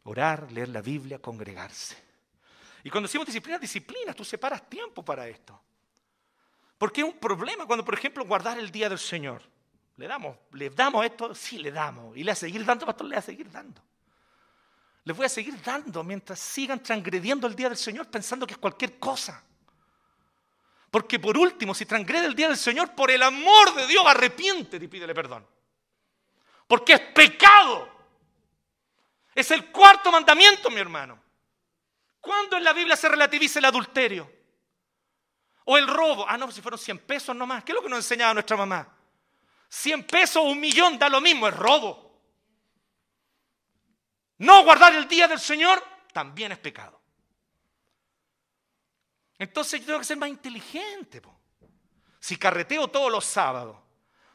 [0.03, 1.97] Orar, leer la Biblia, congregarse.
[2.83, 5.63] Y cuando decimos disciplinas, disciplinas, tú separas tiempo para esto.
[6.79, 9.41] Porque es un problema cuando, por ejemplo, guardar el día del Señor.
[9.97, 11.33] ¿Le damos, ¿Le damos esto?
[11.33, 12.17] Sí, le damos.
[12.17, 13.07] ¿Y le a seguir dando, pastor?
[13.07, 13.81] Le a seguir dando.
[15.09, 18.59] Les voy a seguir dando mientras sigan transgrediendo el día del Señor pensando que es
[18.59, 19.43] cualquier cosa.
[20.91, 24.85] Porque por último, si transgrede el día del Señor, por el amor de Dios, arrepiéntete
[24.85, 25.47] y pídele perdón.
[26.67, 27.89] Porque es pecado.
[29.35, 31.19] Es el cuarto mandamiento, mi hermano.
[32.21, 34.31] ¿Cuándo en la Biblia se relativiza el adulterio?
[35.65, 36.27] O el robo.
[36.29, 37.65] Ah, no, si fueron 100 pesos nomás.
[37.65, 38.87] ¿Qué es lo que nos enseñaba nuestra mamá?
[39.71, 42.08] 100 pesos o un millón da lo mismo, es robo.
[44.39, 47.01] No guardar el día del Señor también es pecado.
[49.39, 51.23] Entonces yo tengo que ser más inteligente.
[52.21, 53.77] Si carreteo todos los sábados,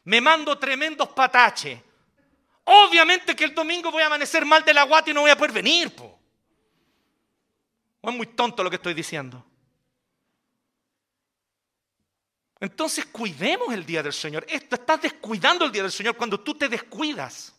[0.04, 1.80] me mando tremendos pataches,
[2.64, 5.52] obviamente que el domingo voy a amanecer mal de la y no voy a poder
[5.52, 5.94] venir.
[5.94, 6.18] Po.
[8.00, 9.44] ¿O es muy tonto lo que estoy diciendo?
[12.60, 14.46] Entonces cuidemos el día del Señor.
[14.48, 17.54] Esto estás descuidando el día del Señor cuando tú te descuidas.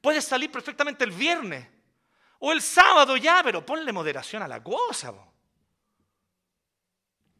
[0.00, 1.66] Puedes salir perfectamente el viernes
[2.38, 5.12] o el sábado ya, pero ponle moderación a la cosa.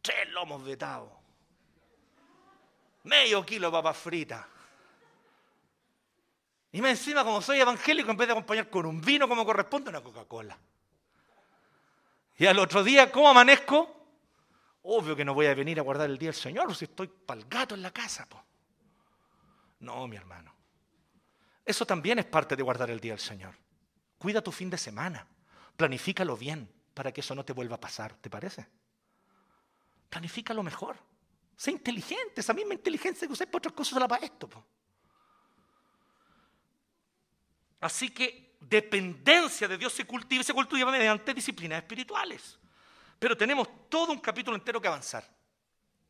[0.02, 1.10] Tres lomos vetados.
[3.04, 4.46] Medio kilo de papas fritas.
[6.72, 9.90] Y me encima, como soy evangélico, en vez de acompañar con un vino como corresponde,
[9.90, 10.56] una Coca-Cola.
[12.36, 13.96] Y al otro día, ¿cómo amanezco?
[14.82, 17.44] Obvio que no voy a venir a guardar el día del Señor si estoy pal
[17.48, 18.26] gato en la casa.
[19.80, 20.59] No, mi hermano.
[21.70, 23.54] Eso también es parte de guardar el día del Señor.
[24.18, 25.24] Cuida tu fin de semana.
[25.76, 28.12] Planifícalo bien para que eso no te vuelva a pasar.
[28.14, 28.66] ¿Te parece?
[30.08, 30.96] Planifícalo mejor.
[31.56, 32.40] Sé inteligente.
[32.40, 34.50] Esa misma inteligencia que usted para otras cosas la para esto.
[37.82, 42.58] Así que dependencia de Dios se cultiva y se cultiva mediante disciplinas espirituales.
[43.16, 45.24] Pero tenemos todo un capítulo entero que avanzar.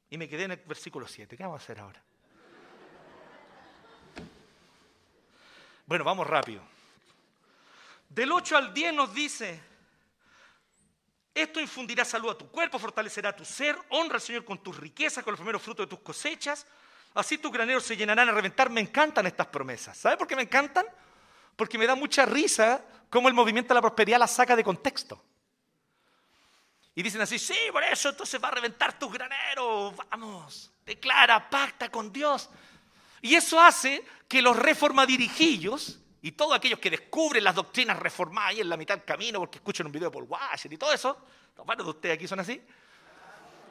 [0.09, 1.37] Y me quedé en el versículo 7.
[1.37, 2.03] ¿Qué vamos a hacer ahora?
[5.91, 6.63] Bueno, vamos rápido.
[8.09, 9.61] Del 8 al 10 nos dice,
[11.35, 15.25] esto infundirá salud a tu cuerpo, fortalecerá tu ser, honra al Señor con tus riquezas,
[15.25, 16.65] con los primeros frutos de tus cosechas,
[17.13, 18.71] así tus graneros se llenarán a reventar.
[18.71, 19.99] Me encantan estas promesas.
[19.99, 20.87] ¿Sabe por qué me encantan?
[21.57, 25.21] Porque me da mucha risa cómo el movimiento de la prosperidad la saca de contexto.
[26.95, 31.91] Y dicen así, sí, por eso entonces va a reventar tus graneros, vamos, declara, pacta
[31.91, 32.49] con Dios.
[33.23, 38.61] Y eso hace que los reformadirijillos y todos aquellos que descubren las doctrinas reformadas ahí
[38.61, 41.17] en la mitad del camino porque escuchan un video de Paul Washer y todo eso,
[41.57, 42.61] los varios de ustedes aquí son así.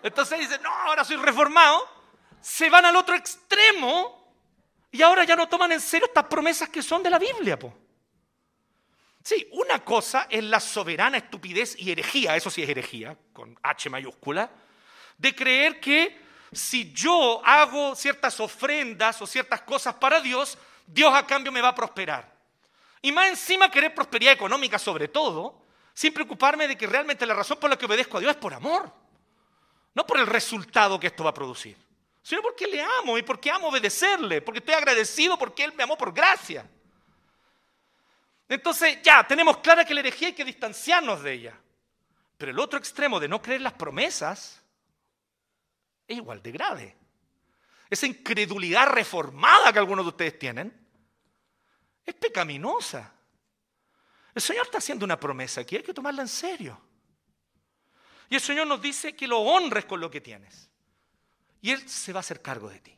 [0.02, 1.88] Entonces dicen, no, ahora soy reformado.
[2.42, 4.34] Se van al otro extremo
[4.92, 7.60] y ahora ya no toman en serio estas promesas que son de la Biblia.
[7.60, 7.74] Po.
[9.24, 13.90] Sí, una cosa es la soberana estupidez y herejía, eso sí es herejía, con H
[13.90, 14.50] mayúscula,
[15.18, 20.58] de creer que si yo hago ciertas ofrendas o ciertas cosas para Dios,
[20.88, 22.32] Dios a cambio me va a prosperar.
[23.02, 25.62] Y más encima querer prosperidad económica sobre todo,
[25.94, 28.54] sin preocuparme de que realmente la razón por la que obedezco a Dios es por
[28.54, 28.92] amor.
[29.94, 31.76] No por el resultado que esto va a producir,
[32.22, 35.98] sino porque le amo y porque amo obedecerle, porque estoy agradecido porque Él me amó
[35.98, 36.66] por gracia.
[38.48, 41.58] Entonces ya, tenemos clara que la herejía hay que distanciarnos de ella.
[42.38, 44.62] Pero el otro extremo de no creer las promesas
[46.10, 46.98] es igual de grave.
[47.90, 50.88] Esa incredulidad reformada que algunos de ustedes tienen
[52.06, 53.14] es pecaminosa.
[54.34, 56.80] El Señor está haciendo una promesa aquí, hay que tomarla en serio.
[58.30, 60.70] Y el Señor nos dice que lo honres con lo que tienes.
[61.62, 62.96] Y Él se va a hacer cargo de ti.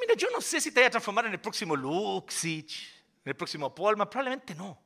[0.00, 3.36] Mira, yo no sé si te voy a transformar en el próximo Luxich, en el
[3.36, 4.82] próximo Polman, probablemente no.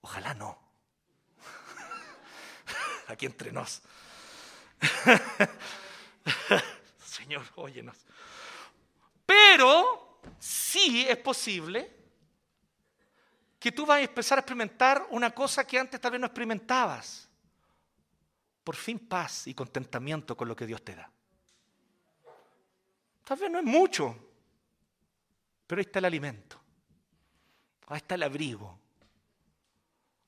[0.00, 0.58] Ojalá no.
[3.08, 3.82] Aquí entre nos.
[7.04, 7.96] Señor, óyenos.
[9.24, 12.00] Pero sí es posible
[13.58, 17.28] que tú vas a empezar a experimentar una cosa que antes tal vez no experimentabas.
[18.64, 21.10] Por fin paz y contentamiento con lo que Dios te da.
[23.24, 24.16] Tal vez no es mucho,
[25.66, 26.60] pero ahí está el alimento,
[27.86, 28.78] ahí está el abrigo,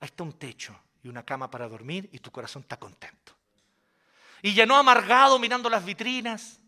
[0.00, 3.33] ahí está un techo y una cama para dormir y tu corazón está contento.
[4.44, 6.60] Y no amargado mirando las vitrinas.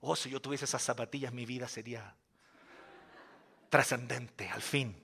[0.00, 2.16] Oh, si yo tuviese esas zapatillas, mi vida sería
[3.68, 5.00] trascendente, al fin.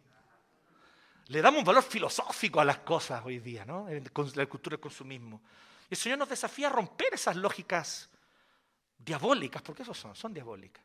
[1.29, 3.89] Le damos un valor filosófico a las cosas hoy día, ¿no?
[3.89, 4.03] En
[4.35, 5.41] la cultura del consumismo.
[5.89, 8.11] Y el Señor nos desafía a romper esas lógicas
[8.99, 10.83] diabólicas, porque eso son, son diabólicas.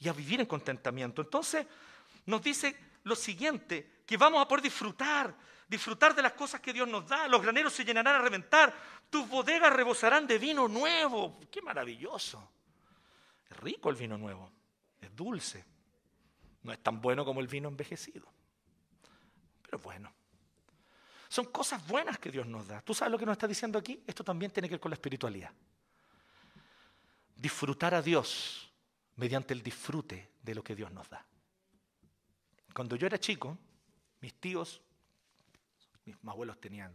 [0.00, 1.22] Y a vivir en contentamiento.
[1.22, 1.64] Entonces,
[2.26, 5.32] nos dice lo siguiente, que vamos a poder disfrutar,
[5.68, 7.28] disfrutar de las cosas que Dios nos da.
[7.28, 8.74] Los graneros se llenarán a reventar,
[9.10, 11.38] tus bodegas rebosarán de vino nuevo.
[11.50, 12.50] ¡Qué maravilloso!
[13.48, 14.50] Es rico el vino nuevo,
[15.00, 15.64] es dulce.
[16.62, 18.26] No es tan bueno como el vino envejecido,
[19.62, 20.12] pero bueno.
[21.28, 22.80] Son cosas buenas que Dios nos da.
[22.80, 24.02] ¿Tú sabes lo que nos está diciendo aquí?
[24.06, 25.52] Esto también tiene que ver con la espiritualidad.
[27.36, 28.72] Disfrutar a Dios
[29.16, 31.24] mediante el disfrute de lo que Dios nos da.
[32.72, 33.58] Cuando yo era chico,
[34.20, 34.80] mis tíos,
[36.16, 36.94] mis abuelos tenían,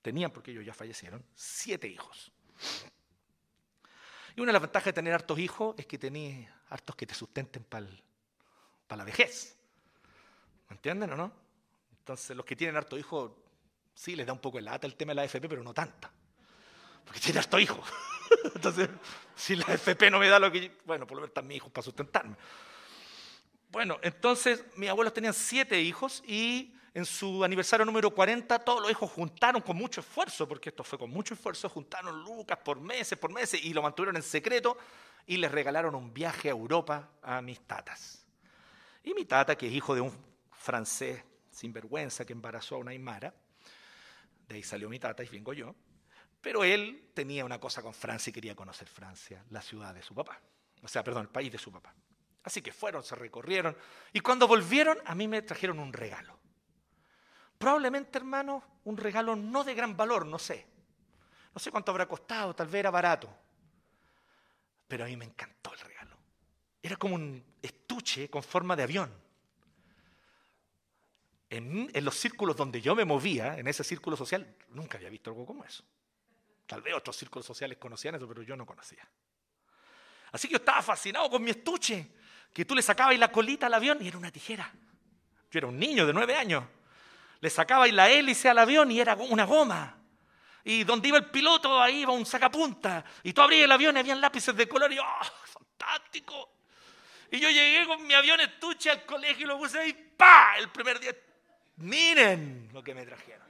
[0.00, 2.32] tenían porque ellos ya fallecieron, siete hijos.
[4.34, 7.14] Y una de las ventajas de tener hartos hijos es que tenés hartos que te
[7.14, 7.86] sustenten para
[8.96, 9.56] la vejez.
[10.68, 11.32] ¿Me entienden o no?
[11.98, 13.32] Entonces, los que tienen hartos hijos,
[13.94, 16.10] sí les da un poco el lata el tema de la FP, pero no tanta.
[17.04, 17.86] Porque tiene hartos hijos.
[18.54, 18.88] Entonces,
[19.36, 20.78] si la FP no me da lo que.
[20.84, 22.36] Bueno, por lo menos están mis hijos para sustentarme.
[23.72, 28.90] Bueno, entonces mis abuelos tenían siete hijos y en su aniversario número 40 todos los
[28.90, 33.18] hijos juntaron con mucho esfuerzo, porque esto fue con mucho esfuerzo, juntaron lucas por meses,
[33.18, 34.76] por meses y lo mantuvieron en secreto
[35.26, 38.26] y les regalaron un viaje a Europa a mis tatas.
[39.02, 40.12] Y mi tata, que es hijo de un
[40.50, 43.34] francés sinvergüenza que embarazó a una aymara,
[44.48, 45.74] de ahí salió mi tata y vengo yo,
[46.40, 50.14] pero él tenía una cosa con Francia y quería conocer Francia, la ciudad de su
[50.14, 50.40] papá,
[50.82, 51.94] o sea, perdón, el país de su papá.
[52.44, 53.76] Así que fueron, se recorrieron
[54.12, 56.41] y cuando volvieron a mí me trajeron un regalo.
[57.62, 60.66] Probablemente, hermano, un regalo no de gran valor, no sé.
[61.54, 63.32] No sé cuánto habrá costado, tal vez era barato.
[64.88, 66.16] Pero a mí me encantó el regalo.
[66.82, 69.14] Era como un estuche con forma de avión.
[71.50, 75.46] En, los círculos donde yo me movía, en ese círculo social, nunca había visto algo
[75.46, 75.84] como eso.
[76.66, 79.08] Tal vez otros círculos sociales conocían eso, pero yo no conocía.
[80.32, 82.08] Así que yo estaba fascinado con mi estuche
[82.52, 84.68] que tú le sacabas la colita al avión y era una tijera.
[85.48, 86.64] Yo era un niño de nueve años.
[87.42, 89.98] Le sacabais la hélice al avión y era una goma.
[90.62, 93.04] Y donde iba el piloto, ahí iba un sacapunta.
[93.24, 95.04] Y tú abrías el avión y habían lápices de color y ¡oh,
[95.44, 96.52] fantástico!
[97.32, 100.54] Y yo llegué con mi avión estuche al colegio y lo puse ahí, ¡pa!
[100.56, 101.16] El primer día,
[101.78, 103.48] miren lo que me trajeron.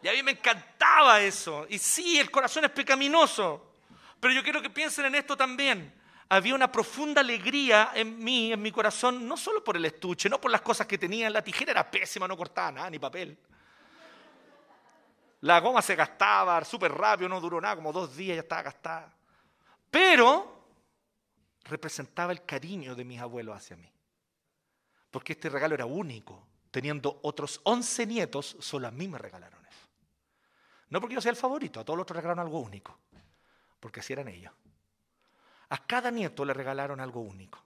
[0.00, 1.66] Y a mí me encantaba eso.
[1.68, 3.74] Y sí, el corazón es pecaminoso.
[4.20, 5.99] Pero yo quiero que piensen en esto también
[6.32, 10.40] había una profunda alegría en mí, en mi corazón, no solo por el estuche, no
[10.40, 11.28] por las cosas que tenía.
[11.28, 13.36] La tijera era pésima, no cortaba nada, ni papel.
[15.40, 19.12] La goma se gastaba súper rápido, no duró nada, como dos días ya estaba gastada.
[19.90, 20.66] Pero
[21.64, 23.90] representaba el cariño de mis abuelos hacia mí.
[25.10, 26.46] Porque este regalo era único.
[26.70, 29.88] Teniendo otros 11 nietos, solo a mí me regalaron eso.
[30.90, 32.96] No porque yo sea el favorito, a todos los otros regalaron algo único.
[33.80, 34.52] Porque así eran ellos.
[35.70, 37.64] A cada nieto le regalaron algo único.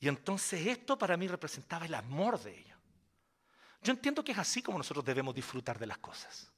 [0.00, 2.78] Y entonces esto para mí representaba el amor de ellos.
[3.82, 6.50] Yo entiendo que es así como nosotros debemos disfrutar de las cosas.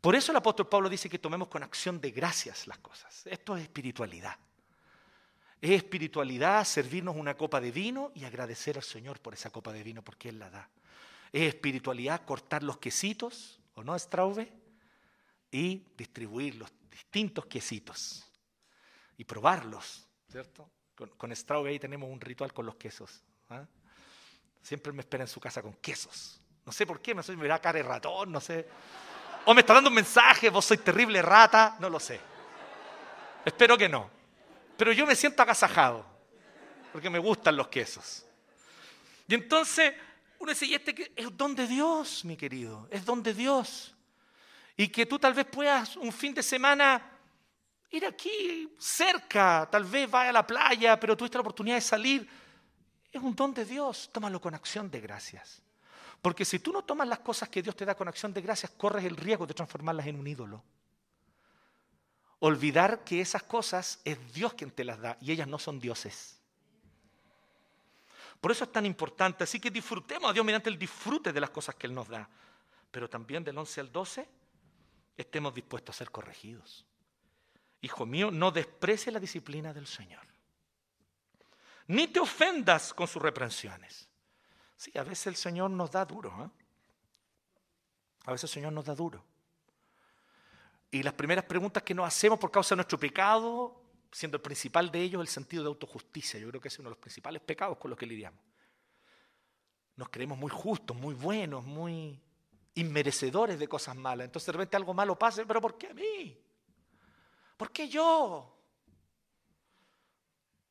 [0.00, 3.26] Por eso el apóstol Pablo dice que tomemos con acción de gracias las cosas.
[3.26, 4.36] Esto es espiritualidad.
[5.60, 9.82] Es espiritualidad servirnos una copa de vino y agradecer al Señor por esa copa de
[9.82, 10.70] vino porque Él la da.
[11.30, 14.50] Es espiritualidad cortar los quesitos, ¿o no, Straube?
[15.52, 18.26] Y distribuirlos distintos quesitos
[19.16, 20.70] y probarlos, ¿cierto?
[20.94, 21.32] Con, con
[21.66, 23.22] ahí tenemos un ritual con los quesos.
[23.48, 23.64] ¿ah?
[24.62, 26.40] Siempre me espera en su casa con quesos.
[26.66, 28.68] No sé por qué, me, soy, me da cara de ratón, no sé.
[29.46, 32.20] O me está dando un mensaje, vos sois terrible rata, no lo sé.
[33.44, 34.10] Espero que no.
[34.76, 36.04] Pero yo me siento agasajado,
[36.92, 38.26] porque me gustan los quesos.
[39.26, 39.94] Y entonces
[40.38, 43.94] uno dice, y este es don de Dios, mi querido, es don de Dios
[44.80, 47.02] y que tú tal vez puedas un fin de semana
[47.90, 52.26] ir aquí cerca, tal vez vaya a la playa, pero tuviste la oportunidad de salir.
[53.12, 55.60] Es un don de Dios, tómalo con acción de gracias.
[56.22, 58.72] Porque si tú no tomas las cosas que Dios te da con acción de gracias,
[58.72, 60.64] corres el riesgo de transformarlas en un ídolo.
[62.38, 66.40] Olvidar que esas cosas es Dios quien te las da y ellas no son dioses.
[68.40, 69.44] Por eso es tan importante.
[69.44, 72.26] Así que disfrutemos a Dios mediante el disfrute de las cosas que Él nos da.
[72.90, 74.39] Pero también del 11 al 12
[75.22, 76.86] estemos dispuestos a ser corregidos.
[77.82, 80.26] Hijo mío, no desprecie la disciplina del Señor.
[81.86, 84.08] Ni te ofendas con sus reprensiones.
[84.76, 86.30] Sí, a veces el Señor nos da duro.
[86.44, 86.50] ¿eh?
[88.26, 89.24] A veces el Señor nos da duro.
[90.90, 94.90] Y las primeras preguntas que nos hacemos por causa de nuestro pecado, siendo el principal
[94.90, 97.78] de ellos el sentido de autojusticia, yo creo que es uno de los principales pecados
[97.78, 98.40] con los que lidiamos.
[99.96, 102.20] Nos creemos muy justos, muy buenos, muy
[102.74, 104.26] inmerecedores de cosas malas.
[104.26, 106.38] Entonces de repente algo malo pasa, pero ¿por qué a mí?
[107.56, 108.56] ¿Por qué yo?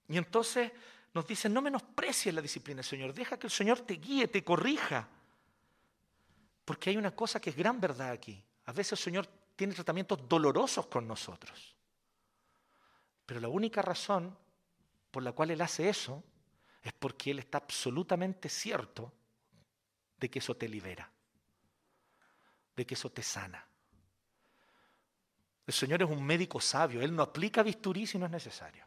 [0.07, 0.71] Y entonces
[1.13, 5.07] nos dicen, no menosprecies la disciplina Señor, deja que el Señor te guíe, te corrija.
[6.65, 8.43] Porque hay una cosa que es gran verdad aquí.
[8.65, 11.75] A veces el Señor tiene tratamientos dolorosos con nosotros.
[13.25, 14.35] Pero la única razón
[15.11, 16.23] por la cual Él hace eso
[16.81, 19.11] es porque Él está absolutamente cierto
[20.19, 21.11] de que eso te libera,
[22.79, 23.65] de que eso te sana.
[25.67, 28.85] El Señor es un médico sabio, Él no aplica bisturí si no es necesario.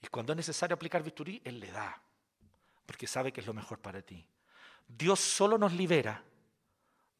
[0.00, 2.00] Y cuando es necesario aplicar bisturí, Él le da,
[2.86, 4.24] porque sabe que es lo mejor para ti.
[4.86, 6.22] Dios solo nos libera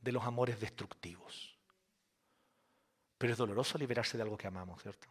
[0.01, 1.59] de los amores destructivos.
[3.18, 5.09] Pero es doloroso liberarse de algo que amamos, ¿cierto?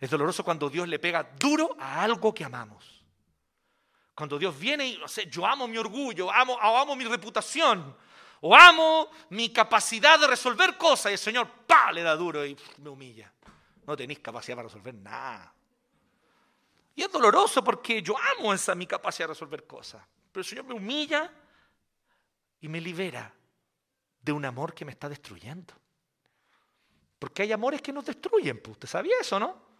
[0.00, 2.99] Es doloroso cuando Dios le pega duro a algo que amamos.
[4.14, 7.96] Cuando Dios viene y, no yo amo mi orgullo, amo, amo mi reputación,
[8.40, 12.56] o amo mi capacidad de resolver cosas, y el Señor, ¡pa!, le da duro y
[12.78, 13.32] me humilla.
[13.86, 15.52] No tenéis capacidad para resolver nada.
[16.94, 20.02] Y es doloroso porque yo amo esa mi capacidad de resolver cosas.
[20.30, 21.32] Pero el Señor me humilla
[22.60, 23.32] y me libera
[24.20, 25.74] de un amor que me está destruyendo.
[27.18, 28.60] Porque hay amores que nos destruyen.
[28.60, 29.70] Pues, ¿Usted sabía eso, no?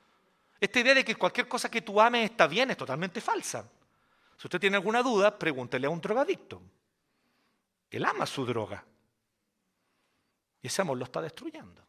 [0.60, 3.68] Esta idea de que cualquier cosa que tú ames está bien es totalmente falsa.
[4.40, 6.62] Si usted tiene alguna duda, pregúntele a un drogadicto.
[7.90, 8.82] Él ama su droga.
[10.62, 11.84] Y ese amor lo está destruyendo.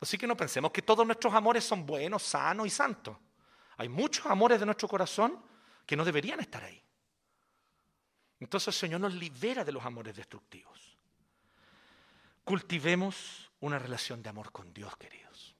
[0.00, 3.16] Así que no pensemos que todos nuestros amores son buenos, sanos y santos.
[3.76, 5.40] Hay muchos amores de nuestro corazón
[5.86, 6.82] que no deberían estar ahí.
[8.40, 10.98] Entonces el Señor nos libera de los amores destructivos.
[12.42, 15.54] Cultivemos una relación de amor con Dios, queridos.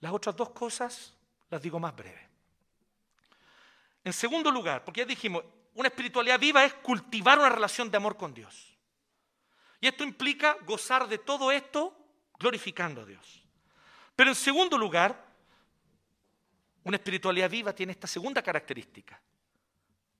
[0.00, 1.14] Las otras dos cosas
[1.48, 2.27] las digo más breve.
[4.04, 5.44] En segundo lugar, porque ya dijimos,
[5.74, 8.76] una espiritualidad viva es cultivar una relación de amor con Dios.
[9.80, 11.96] Y esto implica gozar de todo esto
[12.38, 13.46] glorificando a Dios.
[14.16, 15.24] Pero en segundo lugar,
[16.82, 19.20] una espiritualidad viva tiene esta segunda característica,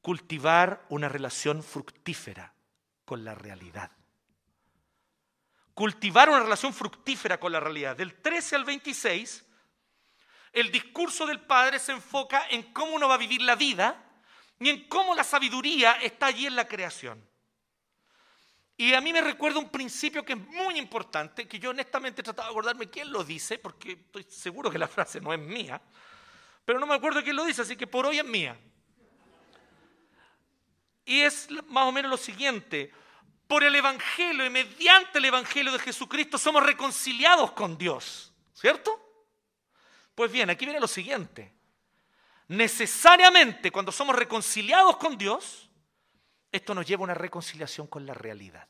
[0.01, 2.53] cultivar una relación fructífera
[3.05, 3.91] con la realidad.
[5.75, 7.97] Cultivar una relación fructífera con la realidad.
[7.97, 9.48] Del 13 al 26,
[10.53, 14.05] el discurso del Padre se enfoca en cómo uno va a vivir la vida
[14.59, 17.27] y en cómo la sabiduría está allí en la creación.
[18.77, 22.25] Y a mí me recuerda un principio que es muy importante, que yo honestamente he
[22.25, 25.81] tratado de acordarme quién lo dice, porque estoy seguro que la frase no es mía,
[26.65, 28.57] pero no me acuerdo quién lo dice, así que por hoy es mía.
[31.05, 32.93] Y es más o menos lo siguiente,
[33.49, 39.08] por el Evangelio y mediante el Evangelio de Jesucristo somos reconciliados con Dios, ¿cierto?
[40.19, 41.55] Pues bien, aquí viene lo siguiente.
[42.49, 45.71] Necesariamente cuando somos reconciliados con Dios,
[46.51, 48.67] esto nos lleva a una reconciliación con la realidad.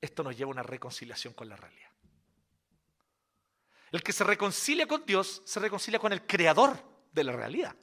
[0.00, 1.90] Esto nos lleva a una reconciliación con la realidad.
[3.90, 6.80] El que se reconcilia con Dios se reconcilia con el creador
[7.10, 7.74] de la realidad.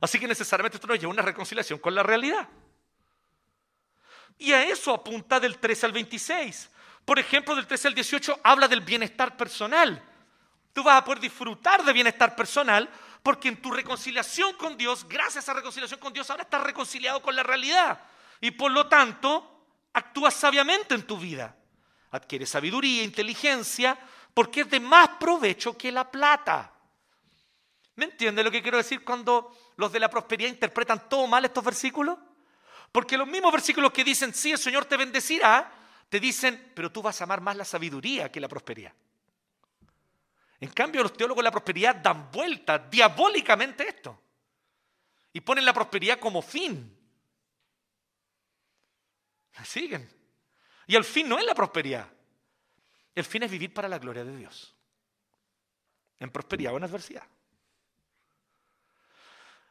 [0.00, 2.48] Así que necesariamente esto nos lleva a una reconciliación con la realidad.
[4.38, 6.69] Y a eso apunta del 13 al 26.
[7.04, 10.02] Por ejemplo, del 13 al 18 habla del bienestar personal.
[10.72, 12.88] Tú vas a poder disfrutar de bienestar personal
[13.22, 17.34] porque en tu reconciliación con Dios, gracias a reconciliación con Dios, ahora estás reconciliado con
[17.36, 18.00] la realidad.
[18.40, 21.54] Y por lo tanto, actúas sabiamente en tu vida.
[22.12, 23.98] Adquieres sabiduría, inteligencia,
[24.32, 26.72] porque es de más provecho que la plata.
[27.96, 31.62] ¿Me entiende lo que quiero decir cuando los de la prosperidad interpretan todo mal estos
[31.62, 32.18] versículos?
[32.90, 35.70] Porque los mismos versículos que dicen, sí, el Señor te bendecirá,
[36.10, 38.92] te dicen, pero tú vas a amar más la sabiduría que la prosperidad.
[40.58, 44.20] En cambio, los teólogos de la prosperidad dan vuelta diabólicamente esto
[45.32, 46.98] y ponen la prosperidad como fin.
[49.56, 50.10] ¿Me siguen?
[50.88, 52.10] Y el fin no es la prosperidad.
[53.14, 54.74] El fin es vivir para la gloria de Dios.
[56.18, 57.26] En prosperidad o en adversidad.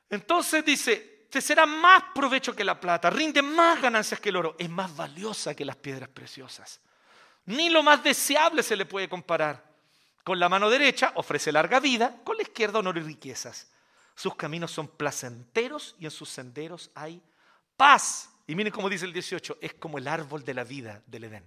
[0.10, 4.56] Entonces dice, te será más provecho que la plata, rinde más ganancias que el oro,
[4.58, 6.80] es más valiosa que las piedras preciosas.
[7.46, 9.64] Ni lo más deseable se le puede comparar.
[10.24, 13.72] Con la mano derecha ofrece larga vida, con la izquierda honor y riquezas.
[14.16, 17.22] Sus caminos son placenteros y en sus senderos hay
[17.78, 18.30] paz.
[18.48, 21.44] Y miren cómo dice el 18, es como el árbol de la vida del Edén.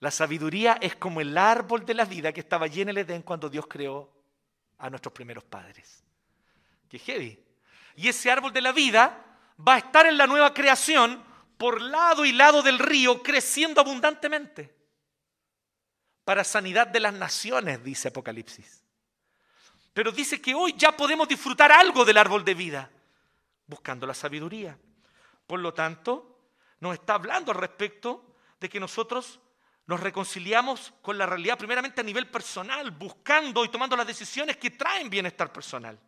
[0.00, 3.48] La sabiduría es como el árbol de la vida que estaba allí en Edén cuando
[3.48, 4.12] Dios creó
[4.78, 6.04] a nuestros primeros padres.
[6.88, 7.47] Qué heavy.
[7.98, 9.24] Y ese árbol de la vida
[9.66, 11.20] va a estar en la nueva creación
[11.56, 14.72] por lado y lado del río, creciendo abundantemente.
[16.24, 18.84] Para sanidad de las naciones, dice Apocalipsis.
[19.92, 22.88] Pero dice que hoy ya podemos disfrutar algo del árbol de vida,
[23.66, 24.78] buscando la sabiduría.
[25.44, 29.40] Por lo tanto, nos está hablando al respecto de que nosotros
[29.86, 34.70] nos reconciliamos con la realidad primeramente a nivel personal, buscando y tomando las decisiones que
[34.70, 35.98] traen bienestar personal.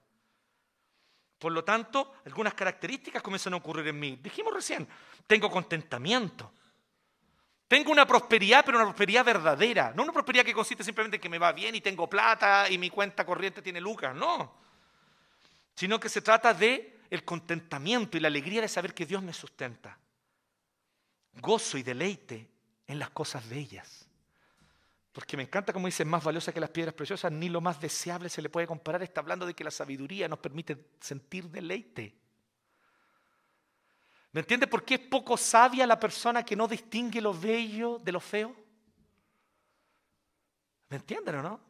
[1.40, 4.18] Por lo tanto, algunas características comienzan a ocurrir en mí.
[4.22, 4.86] Dijimos recién,
[5.26, 6.52] tengo contentamiento,
[7.66, 9.92] Tengo una prosperidad, pero una prosperidad verdadera.
[9.94, 12.76] No una prosperidad que consiste simplemente en que me va bien y tengo plata y
[12.78, 14.12] mi cuenta corriente tiene lucas.
[14.12, 14.52] No.
[15.76, 19.32] Sino que se trata de el contentamiento y la alegría de saber que Dios me
[19.32, 19.96] sustenta.
[21.34, 22.50] Gozo y deleite
[22.88, 24.09] en las cosas bellas.
[25.12, 28.28] Porque me encanta como dice, más valiosa que las piedras preciosas, ni lo más deseable
[28.28, 29.02] se le puede comparar.
[29.02, 32.16] Está hablando de que la sabiduría nos permite sentir deleite.
[34.32, 38.12] ¿Me entiende por qué es poco sabia la persona que no distingue lo bello de
[38.12, 38.54] lo feo?
[40.88, 41.60] ¿Me entienden o no?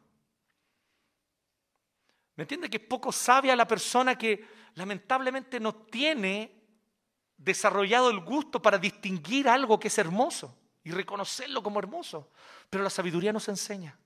[2.35, 6.59] ¿Me entiende que es poco sabia la persona que lamentablemente no tiene
[7.37, 12.31] desarrollado el gusto para distinguir algo que es hermoso y reconocerlo como hermoso?
[12.69, 13.97] Pero la sabiduría nos enseña.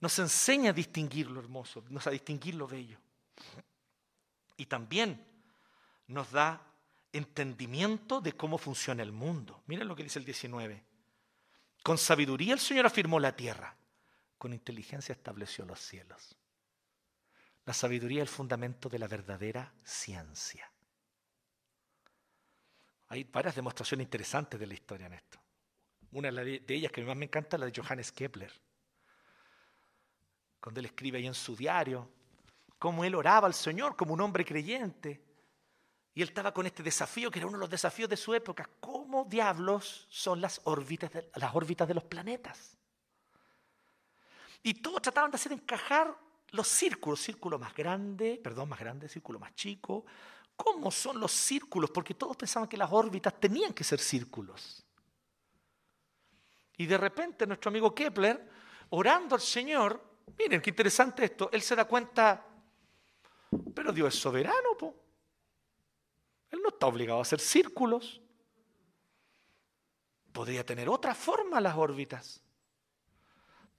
[0.00, 2.98] Nos enseña a distinguir lo hermoso, nos a distinguir lo bello.
[4.56, 5.24] Y también
[6.08, 6.60] nos da
[7.12, 9.62] entendimiento de cómo funciona el mundo.
[9.66, 10.84] Miren lo que dice el 19.
[11.82, 13.76] Con sabiduría el Señor afirmó la tierra,
[14.38, 16.36] con inteligencia estableció los cielos.
[17.64, 20.70] La sabiduría es el fundamento de la verdadera ciencia.
[23.08, 25.41] Hay varias demostraciones interesantes de la historia en esto.
[26.12, 28.52] Una de ellas que más me encanta es la de Johannes Kepler.
[30.60, 32.08] Cuando él escribe ahí en su diario
[32.78, 35.20] cómo él oraba al Señor como un hombre creyente
[36.14, 38.68] y él estaba con este desafío, que era uno de los desafíos de su época.
[38.80, 42.76] ¿Cómo diablos son las órbitas de, las órbitas de los planetas?
[44.62, 46.14] Y todos trataban de hacer encajar
[46.50, 50.04] los círculos, círculo más grande, perdón, más grande, círculo más chico.
[50.54, 51.90] ¿Cómo son los círculos?
[51.90, 54.84] Porque todos pensaban que las órbitas tenían que ser círculos.
[56.82, 58.44] Y de repente nuestro amigo Kepler,
[58.90, 60.04] orando al Señor,
[60.36, 62.44] miren qué interesante esto, él se da cuenta,
[63.72, 64.96] pero Dios es soberano.
[66.50, 68.20] Él no está obligado a hacer círculos.
[70.32, 72.42] Podría tener otra forma las órbitas.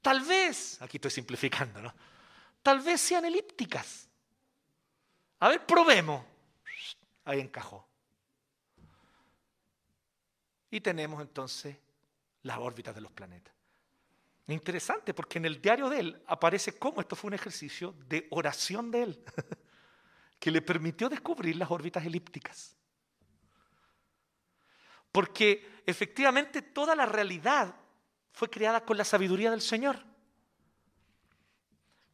[0.01, 1.93] Tal vez, aquí estoy simplificando, ¿no?
[2.61, 4.07] Tal vez sean elípticas.
[5.41, 6.23] A ver, probemos.
[7.25, 7.85] Ahí encajó.
[10.71, 11.82] Y tenemos entonces
[12.43, 13.53] las órbitas de los planetas.
[14.47, 18.91] Interesante porque en el diario de él aparece cómo esto fue un ejercicio de oración
[18.91, 19.23] de él.
[20.43, 22.75] que le permitió descubrir las órbitas elípticas.
[25.09, 27.73] Porque efectivamente toda la realidad
[28.33, 30.03] fue creada con la sabiduría del Señor.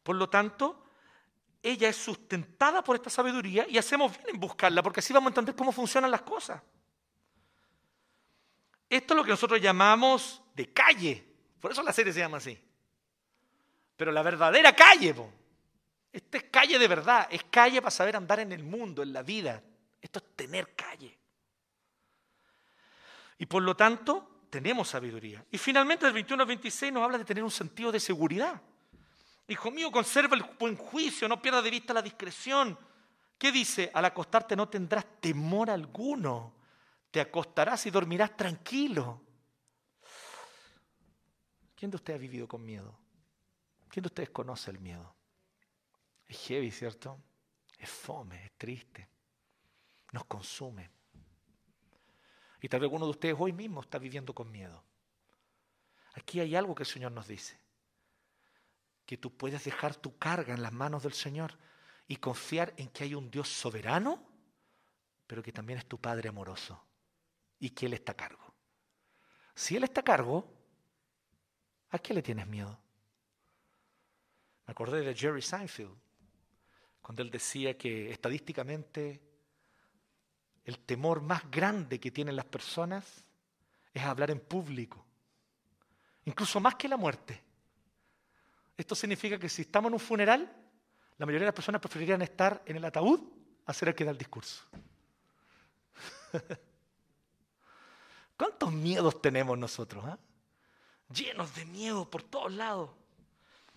[0.04, 0.84] Por lo tanto,
[1.60, 5.30] ella es sustentada por esta sabiduría y hacemos bien en buscarla, porque así vamos a
[5.30, 6.62] entender cómo funcionan las cosas.
[8.90, 11.24] Esto es lo que nosotros llamamos de calle.
[11.60, 12.58] Por eso la serie se llama así.
[13.96, 15.14] Pero la verdadera calle,
[16.12, 19.22] esta es calle de verdad, es calle para saber andar en el mundo, en la
[19.22, 19.62] vida.
[20.02, 21.16] Esto es tener calle.
[23.38, 25.44] Y por lo tanto, tenemos sabiduría.
[25.52, 28.60] Y finalmente, el 21 al 26 nos habla de tener un sentido de seguridad.
[29.46, 32.76] Hijo mío, conserva el buen juicio, no pierdas de vista la discreción.
[33.38, 33.90] ¿Qué dice?
[33.94, 36.59] Al acostarte no tendrás temor alguno.
[37.10, 39.20] Te acostarás y dormirás tranquilo.
[41.74, 42.96] ¿Quién de ustedes ha vivido con miedo?
[43.88, 45.16] ¿Quién de ustedes conoce el miedo?
[46.26, 47.20] Es heavy, ¿cierto?
[47.76, 49.08] Es fome, es triste.
[50.12, 50.90] Nos consume.
[52.60, 54.84] Y tal vez alguno de ustedes hoy mismo está viviendo con miedo.
[56.14, 57.58] Aquí hay algo que el Señor nos dice.
[59.06, 61.58] Que tú puedes dejar tu carga en las manos del Señor
[62.06, 64.22] y confiar en que hay un Dios soberano,
[65.26, 66.89] pero que también es tu Padre amoroso
[67.60, 68.52] y que Él está a cargo.
[69.54, 70.52] Si Él está a cargo,
[71.90, 72.76] ¿a qué le tienes miedo?
[74.66, 75.96] Me acordé de Jerry Seinfeld,
[77.02, 79.20] cuando él decía que estadísticamente
[80.64, 83.24] el temor más grande que tienen las personas
[83.92, 85.04] es hablar en público,
[86.24, 87.42] incluso más que la muerte.
[88.76, 90.42] Esto significa que si estamos en un funeral,
[91.18, 93.20] la mayoría de las personas preferirían estar en el ataúd
[93.66, 94.64] a ser el que da el discurso.
[98.40, 100.02] ¿Cuántos miedos tenemos nosotros?
[100.06, 100.18] Ah?
[101.12, 102.88] Llenos de miedo por todos lados.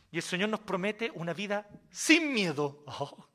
[0.09, 2.81] Y el Señor nos promete una vida sin miedo.
[2.85, 3.27] Oh.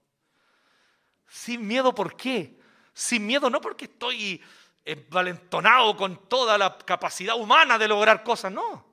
[1.27, 2.59] Sin miedo, ¿por qué?
[2.95, 4.43] Sin miedo no porque estoy
[4.83, 8.87] envalentonado con toda la capacidad humana de lograr cosas, no.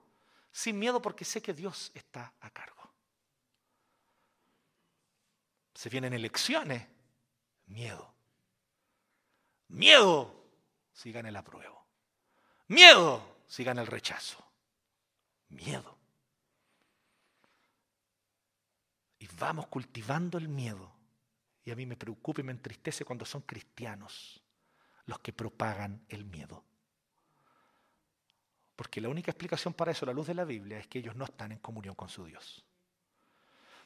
[0.52, 2.92] Sin miedo porque sé que Dios está a cargo.
[5.74, 6.86] Se vienen elecciones,
[7.68, 8.14] miedo.
[9.70, 10.36] Miedo
[10.92, 11.75] si gana el apruebo.
[12.68, 14.44] Miedo si gana el rechazo.
[15.50, 15.96] Miedo.
[19.40, 20.92] vamos cultivando el miedo.
[21.64, 24.42] Y a mí me preocupa y me entristece cuando son cristianos
[25.06, 26.64] los que propagan el miedo.
[28.76, 31.26] Porque la única explicación para eso, la luz de la Biblia, es que ellos no
[31.26, 32.64] están en comunión con su Dios.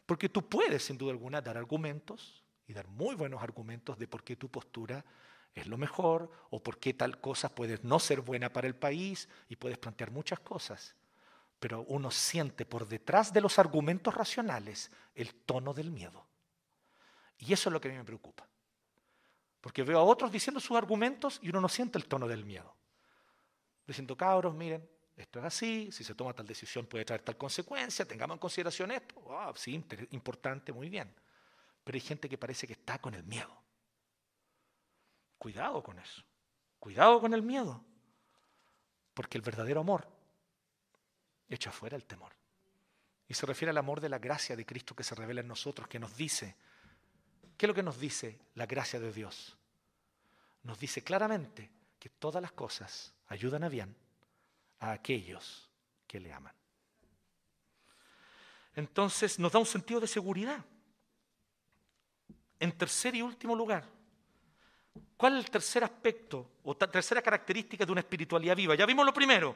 [0.06, 4.24] Porque tú puedes, sin duda alguna, dar argumentos y dar muy buenos argumentos de por
[4.24, 5.06] qué tu postura
[5.54, 9.28] es lo mejor o por qué tal cosa puede no ser buena para el país
[9.48, 10.96] y puedes plantear muchas cosas.
[11.60, 16.26] Pero uno siente por detrás de los argumentos racionales el tono del miedo.
[17.38, 18.48] Y eso es lo que a mí me preocupa.
[19.62, 22.74] Porque veo a otros diciendo sus argumentos y uno no siente el tono del miedo.
[23.86, 24.88] Diciendo, cabros, miren,
[25.18, 28.92] esto es así, si se toma tal decisión puede traer tal consecuencia, tengamos en consideración
[28.92, 29.22] esto.
[29.56, 31.14] Sí, importante, muy bien.
[31.84, 33.62] Pero hay gente que parece que está con el miedo.
[35.40, 36.22] Cuidado con eso.
[36.80, 37.84] Cuidado con el miedo.
[39.14, 40.08] Porque el verdadero amor
[41.48, 42.36] echa fuera el temor.
[43.28, 45.88] Y se refiere al amor de la gracia de Cristo que se revela en nosotros,
[45.88, 46.56] que nos dice,
[47.58, 49.58] ¿qué es lo que nos dice la gracia de Dios?
[50.64, 53.96] Nos dice claramente que todas las cosas ayudan a bien
[54.80, 55.70] a aquellos
[56.08, 56.54] que le aman.
[58.76, 60.64] Entonces nos da un sentido de seguridad.
[62.60, 63.86] En tercer y último lugar,
[65.18, 68.76] ¿cuál es el tercer aspecto o tercera característica de una espiritualidad viva?
[68.76, 69.56] Ya vimos lo primero,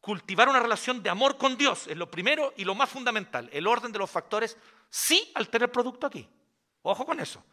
[0.00, 3.48] cultivar una relación de amor con Dios es lo primero y lo más fundamental.
[3.52, 4.56] El orden de los factores
[4.88, 6.28] sí altera el producto aquí.
[6.82, 7.44] Ojo con eso.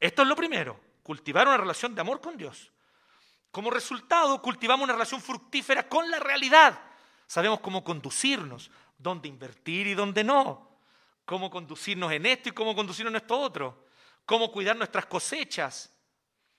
[0.00, 2.70] Esto es lo primero, cultivar una relación de amor con Dios.
[3.50, 6.78] Como resultado, cultivamos una relación fructífera con la realidad.
[7.26, 10.68] Sabemos cómo conducirnos, dónde invertir y dónde no.
[11.24, 13.86] Cómo conducirnos en esto y cómo conducirnos en esto otro.
[14.24, 15.92] Cómo cuidar nuestras cosechas.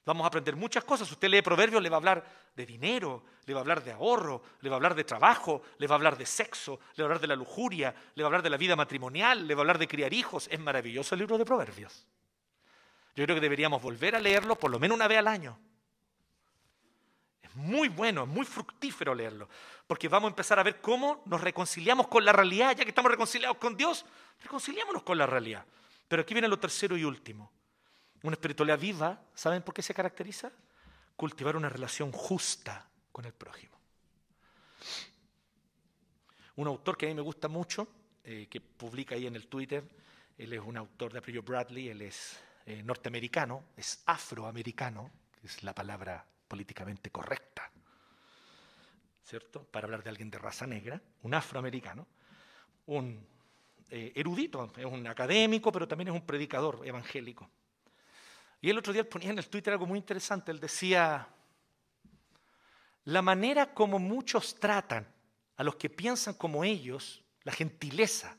[0.05, 1.11] Vamos a aprender muchas cosas.
[1.11, 2.25] Usted lee Proverbios, le va a hablar
[2.55, 5.87] de dinero, le va a hablar de ahorro, le va a hablar de trabajo, le
[5.87, 8.29] va a hablar de sexo, le va a hablar de la lujuria, le va a
[8.29, 10.47] hablar de la vida matrimonial, le va a hablar de criar hijos.
[10.51, 12.07] Es maravilloso el libro de Proverbios.
[13.15, 15.59] Yo creo que deberíamos volver a leerlo por lo menos una vez al año
[17.59, 19.47] muy bueno, es muy fructífero leerlo,
[19.87, 23.11] porque vamos a empezar a ver cómo nos reconciliamos con la realidad, ya que estamos
[23.11, 24.05] reconciliados con Dios,
[24.41, 25.65] reconciliámonos con la realidad.
[26.07, 27.51] Pero aquí viene lo tercero y último.
[28.23, 30.51] Una espiritualidad viva, ¿saben por qué se caracteriza?
[31.15, 33.77] Cultivar una relación justa con el prójimo.
[36.55, 37.87] Un autor que a mí me gusta mucho,
[38.23, 39.83] eh, que publica ahí en el Twitter,
[40.37, 45.11] él es un autor de apellido Bradley, él es eh, norteamericano, es afroamericano,
[45.43, 47.71] es la palabra políticamente correcta,
[49.23, 49.63] ¿cierto?
[49.63, 52.07] Para hablar de alguien de raza negra, un afroamericano,
[52.87, 53.25] un
[53.89, 57.49] eh, erudito, es un académico, pero también es un predicador evangélico.
[58.61, 61.27] Y el otro día ponía en el Twitter algo muy interesante, él decía,
[63.05, 65.07] la manera como muchos tratan
[65.55, 68.37] a los que piensan como ellos, la gentileza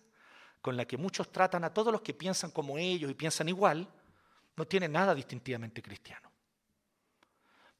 [0.60, 3.88] con la que muchos tratan a todos los que piensan como ellos y piensan igual,
[4.56, 6.30] no tiene nada distintivamente cristiano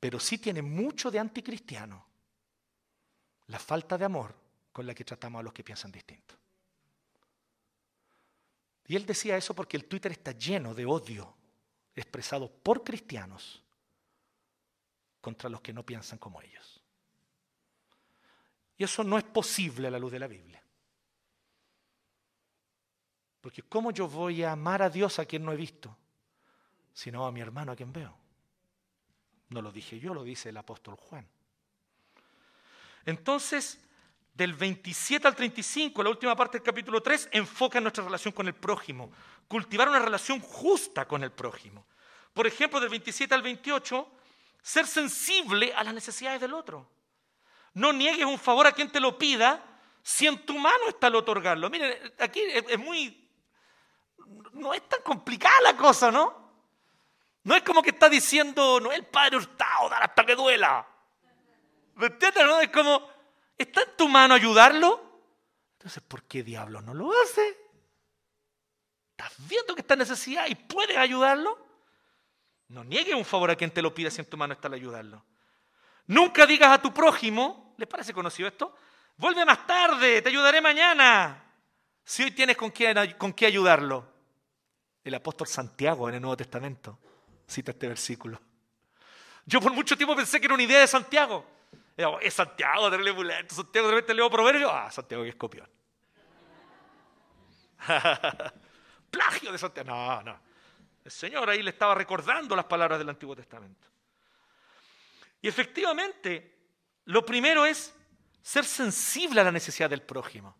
[0.01, 2.07] pero sí tiene mucho de anticristiano
[3.49, 4.35] la falta de amor
[4.73, 6.35] con la que tratamos a los que piensan distinto.
[8.87, 11.37] Y él decía eso porque el Twitter está lleno de odio
[11.95, 13.63] expresado por cristianos
[15.21, 16.83] contra los que no piensan como ellos.
[18.79, 20.63] Y eso no es posible a la luz de la Biblia.
[23.41, 25.97] Porque ¿cómo yo voy a amar a Dios a quien no he visto?
[26.93, 28.17] Sino a mi hermano a quien veo.
[29.51, 31.27] No lo dije yo, lo dice el apóstol Juan.
[33.05, 33.81] Entonces,
[34.33, 38.55] del 27 al 35, la última parte del capítulo 3, enfoca nuestra relación con el
[38.55, 39.11] prójimo.
[39.49, 41.87] Cultivar una relación justa con el prójimo.
[42.33, 44.09] Por ejemplo, del 27 al 28,
[44.63, 46.89] ser sensible a las necesidades del otro.
[47.75, 49.63] No niegues un favor a quien te lo pida
[50.03, 51.69] si en tu mano está el otorgarlo.
[51.71, 53.29] Miren, aquí es muy...
[54.53, 56.41] No es tan complicada la cosa, ¿no?
[57.43, 60.87] No es como que está diciendo, no es el padre hurtado, dar hasta que duela.
[61.95, 62.45] ¿Me entiendes?
[62.45, 62.61] No?
[62.61, 63.09] Es como,
[63.63, 65.01] ¿está en tu mano ayudarlo?
[65.79, 67.57] Entonces, ¿por qué diablo no lo hace?
[69.11, 71.67] ¿Estás viendo que está en necesidad y puedes ayudarlo?
[72.69, 74.75] No niegues un favor a quien te lo pida si en tu mano está el
[74.75, 75.25] ayudarlo.
[76.07, 78.75] Nunca digas a tu prójimo, ¿les parece conocido esto?
[79.17, 81.45] Vuelve más tarde, te ayudaré mañana.
[82.05, 84.11] Si hoy tienes con qué, con qué ayudarlo.
[85.05, 86.99] El apóstol Santiago en el Nuevo Testamento
[87.47, 88.41] cita este versículo.
[89.45, 91.45] Yo por mucho tiempo pensé que era una idea de Santiago.
[92.21, 94.71] Es Santiago, de repente leo proverbio.
[94.71, 95.69] Ah, Santiago que es copión.
[99.11, 99.91] Plagio de Santiago.
[99.91, 100.41] No, no.
[101.05, 103.89] El Señor ahí le estaba recordando las palabras del Antiguo Testamento.
[105.43, 106.59] Y efectivamente,
[107.07, 107.95] lo primero es
[108.43, 110.57] ser sensible a la necesidad del prójimo.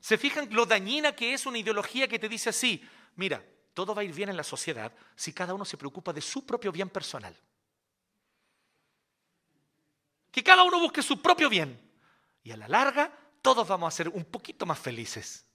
[0.00, 2.82] ¿Se fijan lo dañina que es una ideología que te dice así?
[3.16, 6.20] Mira, todo va a ir bien en la sociedad si cada uno se preocupa de
[6.20, 7.36] su propio bien personal.
[10.32, 11.78] Que cada uno busque su propio bien.
[12.42, 15.46] Y a la larga, todos vamos a ser un poquito más felices.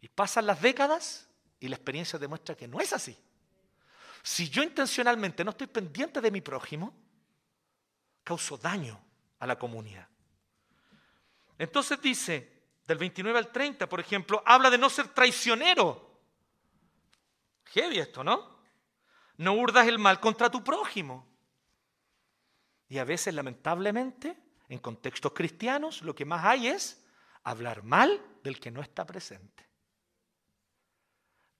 [0.00, 1.28] Y pasan las décadas
[1.60, 3.16] y la experiencia demuestra que no es así.
[4.22, 6.94] Si yo intencionalmente no estoy pendiente de mi prójimo,
[8.24, 8.98] causo daño
[9.38, 10.08] a la comunidad.
[11.58, 16.20] Entonces dice, del 29 al 30, por ejemplo, habla de no ser traicionero.
[17.66, 18.58] Heavy esto, ¿no?
[19.36, 21.33] No urdas el mal contra tu prójimo.
[22.88, 24.36] Y a veces, lamentablemente,
[24.68, 27.04] en contextos cristianos, lo que más hay es
[27.44, 29.66] hablar mal del que no está presente.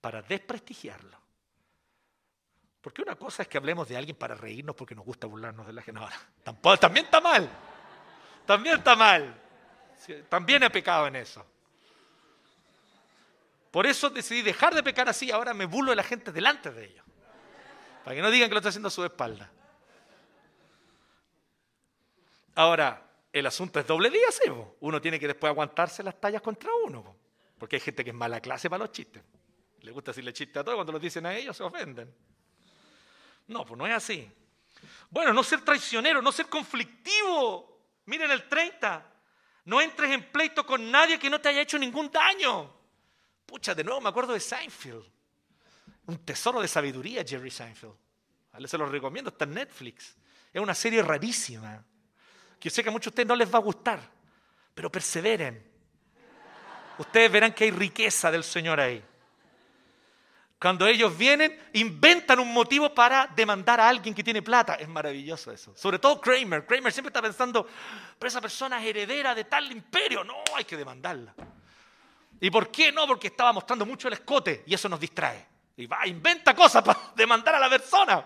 [0.01, 1.19] Para desprestigiarlo.
[2.81, 5.73] Porque una cosa es que hablemos de alguien para reírnos porque nos gusta burlarnos de
[5.73, 5.99] la gente.
[5.99, 7.49] No, también está mal.
[8.45, 9.41] También está mal.
[10.29, 11.43] También he pecado en eso.
[13.71, 15.31] Por eso decidí dejar de pecar así.
[15.31, 17.05] Ahora me burlo de la gente delante de ellos.
[18.03, 19.51] Para que no digan que lo estoy haciendo a su espalda.
[22.55, 24.49] Ahora, el asunto es doble día, ¿sí?
[24.79, 27.15] Uno tiene que después aguantarse las tallas contra uno.
[27.57, 29.21] Porque hay gente que es mala clase para los chistes.
[29.81, 32.13] Le gusta decirle chistes a todos, cuando los dicen a ellos se ofenden.
[33.47, 34.31] No, pues no es así.
[35.09, 37.81] Bueno, no ser traicionero, no ser conflictivo.
[38.05, 39.13] Miren el 30.
[39.65, 42.73] No entres en pleito con nadie que no te haya hecho ningún daño.
[43.45, 45.05] Pucha, de nuevo me acuerdo de Seinfeld.
[46.07, 47.95] Un tesoro de sabiduría, Jerry Seinfeld.
[48.65, 50.15] Se los recomiendo, está en Netflix.
[50.53, 51.83] Es una serie rarísima.
[52.65, 53.99] Que sé que a muchos de ustedes no les va a gustar,
[54.73, 55.71] pero perseveren.
[56.97, 59.05] Ustedes verán que hay riqueza del Señor ahí.
[60.59, 64.73] Cuando ellos vienen, inventan un motivo para demandar a alguien que tiene plata.
[64.79, 65.75] Es maravilloso eso.
[65.75, 66.65] Sobre todo Kramer.
[66.65, 67.67] Kramer siempre está pensando,
[68.17, 70.23] pero esa persona es heredera de tal imperio.
[70.23, 71.35] No, hay que demandarla.
[72.41, 73.05] ¿Y por qué no?
[73.05, 75.45] Porque estaba mostrando mucho el escote y eso nos distrae.
[75.77, 78.25] Y va, inventa cosas para demandar a la persona.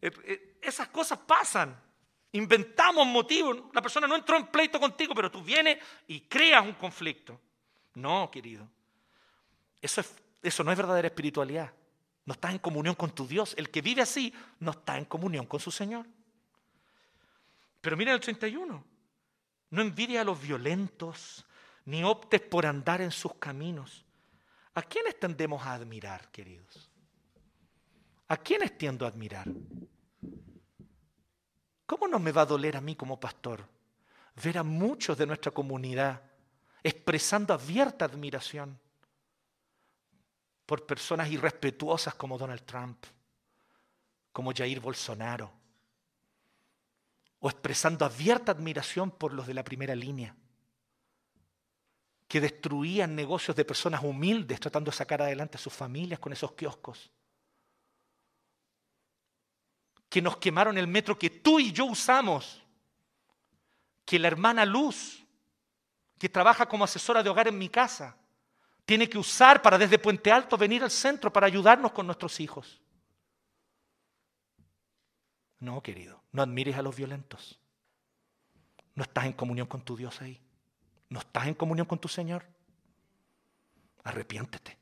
[0.00, 1.87] Eh, eh, esas cosas pasan.
[2.32, 3.56] Inventamos motivos.
[3.72, 7.40] La persona no entró en pleito contigo, pero tú vienes y creas un conflicto.
[7.94, 8.68] No, querido.
[9.80, 11.72] Eso es eso no es verdadera espiritualidad.
[12.24, 13.54] No estás en comunión con tu Dios.
[13.56, 16.06] El que vive así no está en comunión con su Señor.
[17.80, 18.84] Pero mira el 31.
[19.70, 21.44] No envidia a los violentos,
[21.84, 24.04] ni optes por andar en sus caminos.
[24.74, 26.88] ¿A quiénes tendemos a admirar, queridos?
[28.28, 29.46] ¿A quiénes tiendo a admirar?
[31.88, 33.64] ¿Cómo no me va a doler a mí como pastor
[34.44, 36.22] ver a muchos de nuestra comunidad
[36.84, 38.78] expresando abierta admiración?
[40.68, 43.02] por personas irrespetuosas como Donald Trump,
[44.32, 45.50] como Jair Bolsonaro,
[47.40, 50.36] o expresando abierta admiración por los de la primera línea,
[52.28, 56.52] que destruían negocios de personas humildes tratando de sacar adelante a sus familias con esos
[56.52, 57.10] kioscos,
[60.08, 62.62] que nos quemaron el metro que tú y yo usamos,
[64.04, 65.24] que la hermana Luz,
[66.18, 68.16] que trabaja como asesora de hogar en mi casa,
[68.84, 72.80] tiene que usar para desde Puente Alto venir al centro para ayudarnos con nuestros hijos.
[75.60, 77.58] No, querido, no admires a los violentos.
[78.94, 80.40] No estás en comunión con tu Dios ahí.
[81.10, 82.46] No estás en comunión con tu Señor.
[84.04, 84.78] Arrepiéntete.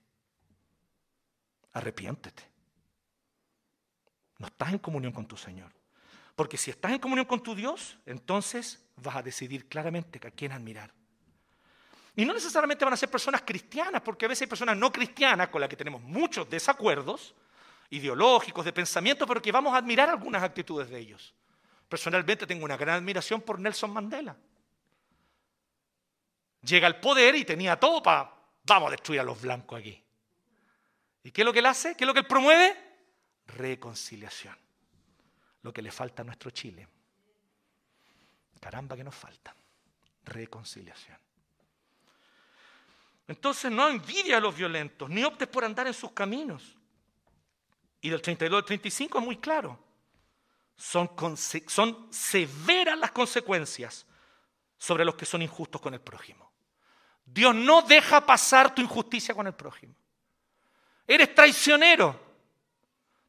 [1.72, 2.55] Arrepiéntete.
[4.38, 5.72] No estás en comunión con tu Señor.
[6.34, 10.52] Porque si estás en comunión con tu Dios, entonces vas a decidir claramente a quién
[10.52, 10.92] admirar.
[12.14, 15.48] Y no necesariamente van a ser personas cristianas, porque a veces hay personas no cristianas
[15.48, 17.34] con las que tenemos muchos desacuerdos
[17.90, 21.34] ideológicos, de pensamiento, pero que vamos a admirar algunas actitudes de ellos.
[21.88, 24.36] Personalmente tengo una gran admiración por Nelson Mandela.
[26.62, 28.32] Llega al poder y tenía todo para,
[28.64, 30.02] vamos a destruir a los blancos aquí.
[31.22, 31.96] ¿Y qué es lo que él hace?
[31.96, 32.85] ¿Qué es lo que él promueve?
[33.46, 34.56] Reconciliación.
[35.62, 36.86] Lo que le falta a nuestro Chile.
[38.60, 39.54] Caramba que nos falta.
[40.24, 41.18] Reconciliación.
[43.28, 46.76] Entonces no envidia a los violentos, ni optes por andar en sus caminos.
[48.00, 49.78] Y del 32 al 35 es muy claro.
[50.76, 51.10] Son,
[51.66, 54.06] son severas las consecuencias
[54.78, 56.52] sobre los que son injustos con el prójimo.
[57.24, 59.94] Dios no deja pasar tu injusticia con el prójimo.
[61.06, 62.25] Eres traicionero.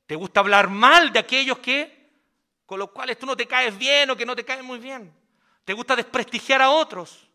[0.07, 2.09] Te gusta hablar mal de aquellos que,
[2.65, 5.13] con los cuales tú no te caes bien o que no te caen muy bien.
[5.65, 7.27] Te gusta desprestigiar a otros.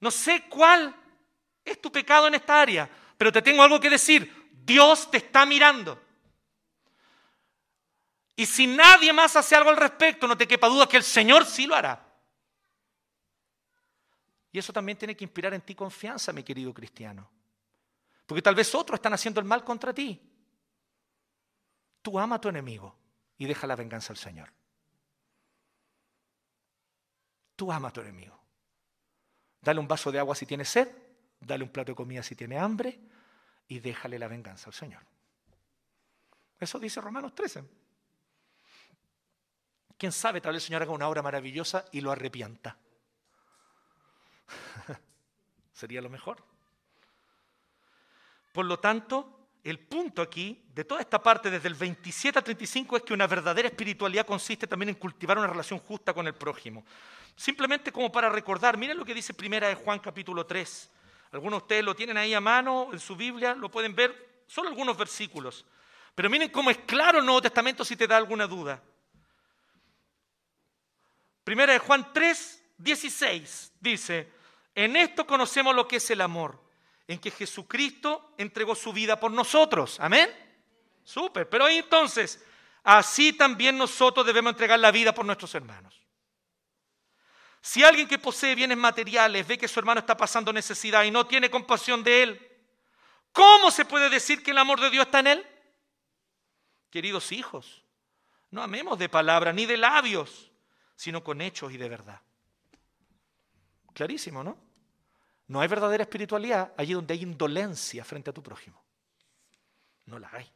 [0.00, 0.94] No sé cuál
[1.64, 4.50] es tu pecado en esta área, pero te tengo algo que decir.
[4.64, 6.02] Dios te está mirando.
[8.34, 11.46] Y si nadie más hace algo al respecto, no te quepa duda que el Señor
[11.46, 12.04] sí lo hará.
[14.50, 17.30] Y eso también tiene que inspirar en ti confianza, mi querido cristiano.
[18.26, 20.20] Porque tal vez otros están haciendo el mal contra ti.
[22.06, 22.94] Tú ama a tu enemigo
[23.36, 24.48] y deja la venganza al Señor.
[27.56, 28.40] Tú ama a tu enemigo.
[29.60, 30.88] Dale un vaso de agua si tiene sed,
[31.40, 32.96] dale un plato de comida si tiene hambre
[33.66, 35.02] y déjale la venganza al Señor.
[36.60, 37.64] Eso dice Romanos 13.
[39.98, 40.40] ¿Quién sabe?
[40.40, 42.78] Tal vez el Señor haga una obra maravillosa y lo arrepienta.
[45.72, 46.36] Sería lo mejor.
[48.52, 52.98] Por lo tanto, el punto aquí de toda esta parte, desde el 27 al 35,
[52.98, 56.84] es que una verdadera espiritualidad consiste también en cultivar una relación justa con el prójimo.
[57.34, 60.90] Simplemente como para recordar, miren lo que dice primera de Juan capítulo 3.
[61.32, 64.68] Algunos de ustedes lo tienen ahí a mano en su Biblia, lo pueden ver, solo
[64.68, 65.64] algunos versículos.
[66.14, 68.80] Pero miren cómo es claro el Nuevo Testamento si te da alguna duda.
[71.42, 74.30] Primera de Juan 3, 16 dice,
[74.76, 76.65] en esto conocemos lo que es el amor
[77.08, 79.98] en que Jesucristo entregó su vida por nosotros.
[80.00, 80.30] Amén.
[81.04, 81.48] Súper.
[81.48, 82.44] Pero entonces,
[82.82, 86.02] así también nosotros debemos entregar la vida por nuestros hermanos.
[87.60, 91.26] Si alguien que posee bienes materiales ve que su hermano está pasando necesidad y no
[91.26, 92.50] tiene compasión de él,
[93.32, 95.46] ¿cómo se puede decir que el amor de Dios está en él?
[96.90, 97.82] Queridos hijos,
[98.50, 100.50] no amemos de palabra ni de labios,
[100.94, 102.20] sino con hechos y de verdad.
[103.92, 104.65] Clarísimo, ¿no?
[105.48, 108.82] No hay verdadera espiritualidad allí donde hay indolencia frente a tu prójimo.
[110.06, 110.50] No la hay.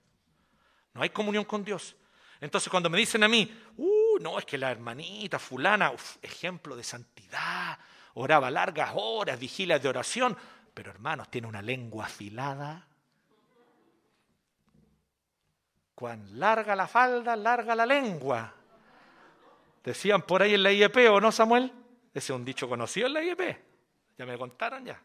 [0.94, 1.96] No hay comunión con Dios.
[2.40, 6.82] Entonces cuando me dicen a mí, uh, no, es que la hermanita fulana, ejemplo de
[6.82, 7.78] santidad,
[8.14, 10.36] oraba largas horas, vigilias de oración,
[10.74, 12.86] pero hermanos, tiene una lengua afilada.
[15.94, 18.54] Cuán larga la falda, larga la lengua.
[19.84, 21.72] Decían por ahí en la IEP, ¿o no, Samuel?
[22.12, 23.69] Ese es un dicho conocido en la IEP.
[24.20, 25.02] Ya me contaron ya.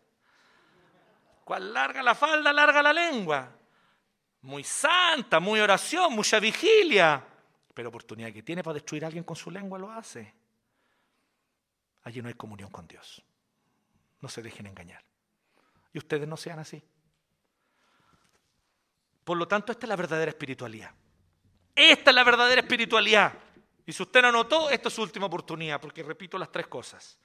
[1.45, 3.49] ¿Cuál larga la falda, larga la lengua?
[4.41, 7.25] Muy santa, muy oración, mucha vigilia.
[7.73, 10.33] Pero oportunidad que tiene para destruir a alguien con su lengua lo hace.
[12.03, 13.23] Allí no hay comunión con Dios.
[14.19, 15.01] No se dejen engañar.
[15.93, 16.83] Y ustedes no sean así.
[19.23, 20.91] Por lo tanto, esta es la verdadera espiritualidad.
[21.73, 23.31] Esta es la verdadera espiritualidad.
[23.85, 27.17] Y si usted no notó, esta es su última oportunidad, porque repito las tres cosas.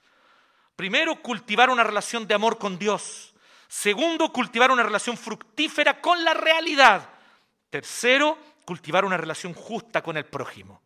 [0.80, 3.34] Primero, cultivar una relación de amor con Dios.
[3.68, 7.06] Segundo, cultivar una relación fructífera con la realidad.
[7.68, 10.80] Tercero, cultivar una relación justa con el prójimo.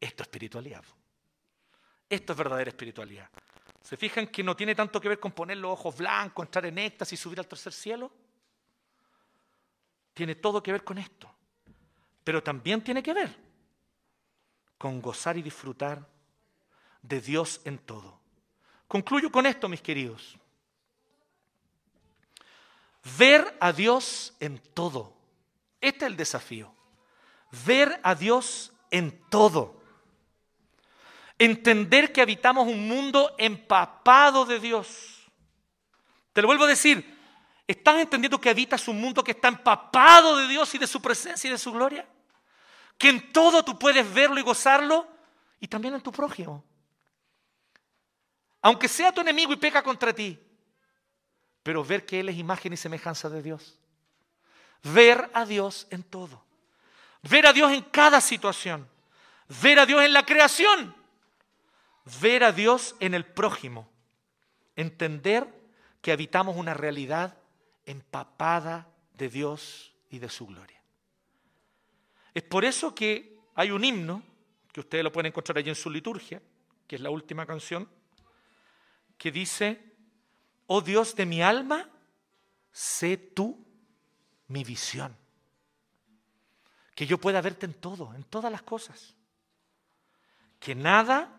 [0.00, 0.82] Esto es espiritualidad.
[2.10, 3.30] Esto es verdadera espiritualidad.
[3.80, 6.76] ¿Se fijan que no tiene tanto que ver con poner los ojos blancos, entrar en
[6.76, 8.10] éxtasis y subir al tercer cielo?
[10.14, 11.32] Tiene todo que ver con esto.
[12.24, 13.36] Pero también tiene que ver
[14.76, 16.04] con gozar y disfrutar
[17.02, 18.18] de Dios en todo.
[18.88, 20.36] Concluyo con esto, mis queridos.
[23.18, 25.12] Ver a Dios en todo.
[25.80, 26.74] Este es el desafío.
[27.66, 29.80] Ver a Dios en todo.
[31.38, 35.28] Entender que habitamos un mundo empapado de Dios.
[36.32, 37.16] Te lo vuelvo a decir.
[37.66, 41.48] ¿Estás entendiendo que habitas un mundo que está empapado de Dios y de su presencia
[41.48, 42.08] y de su gloria?
[42.96, 45.06] Que en todo tú puedes verlo y gozarlo
[45.60, 46.64] y también en tu prójimo
[48.60, 50.38] aunque sea tu enemigo y peca contra ti,
[51.62, 53.78] pero ver que Él es imagen y semejanza de Dios.
[54.82, 56.44] Ver a Dios en todo.
[57.22, 58.88] Ver a Dios en cada situación.
[59.62, 60.94] Ver a Dios en la creación.
[62.20, 63.90] Ver a Dios en el prójimo.
[64.76, 65.46] Entender
[66.00, 67.36] que habitamos una realidad
[67.84, 70.80] empapada de Dios y de su gloria.
[72.32, 74.22] Es por eso que hay un himno,
[74.72, 76.40] que ustedes lo pueden encontrar allí en su liturgia,
[76.86, 77.88] que es la última canción,
[79.18, 79.94] que dice,
[80.68, 81.90] oh Dios de mi alma,
[82.72, 83.66] sé tú
[84.46, 85.14] mi visión.
[86.94, 89.14] Que yo pueda verte en todo, en todas las cosas.
[90.58, 91.30] Que nada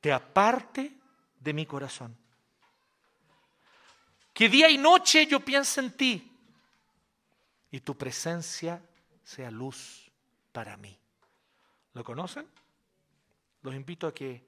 [0.00, 0.98] te aparte
[1.38, 2.16] de mi corazón.
[4.32, 6.32] Que día y noche yo piense en ti
[7.70, 8.82] y tu presencia
[9.22, 10.10] sea luz
[10.52, 10.98] para mí.
[11.92, 12.46] ¿Lo conocen?
[13.62, 14.46] Los invito a que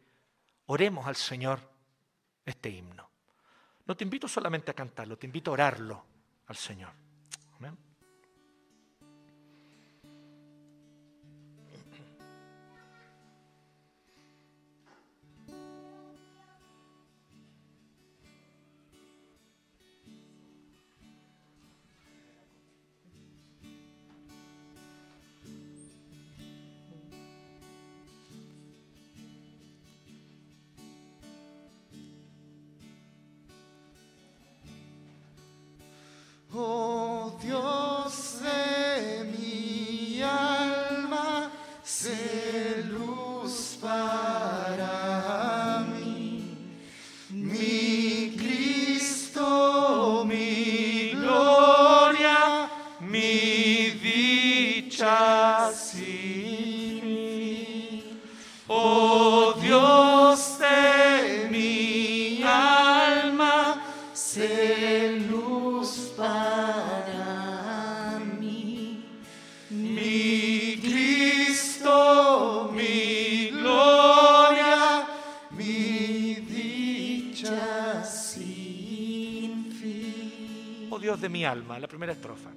[0.66, 1.71] oremos al Señor
[2.44, 3.08] este himno.
[3.86, 6.04] No te invito solamente a cantarlo, te invito a orarlo
[6.46, 6.92] al Señor.
[7.58, 7.76] Amén.
[81.44, 82.50] Alma, la primera estrofa.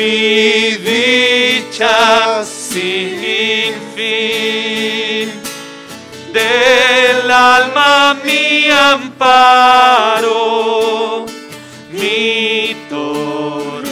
[0.00, 5.28] Mi dicha sin fin.
[6.32, 7.92] Del alma
[8.24, 8.46] mi
[8.92, 10.36] amparo,
[11.92, 13.90] mi torreón.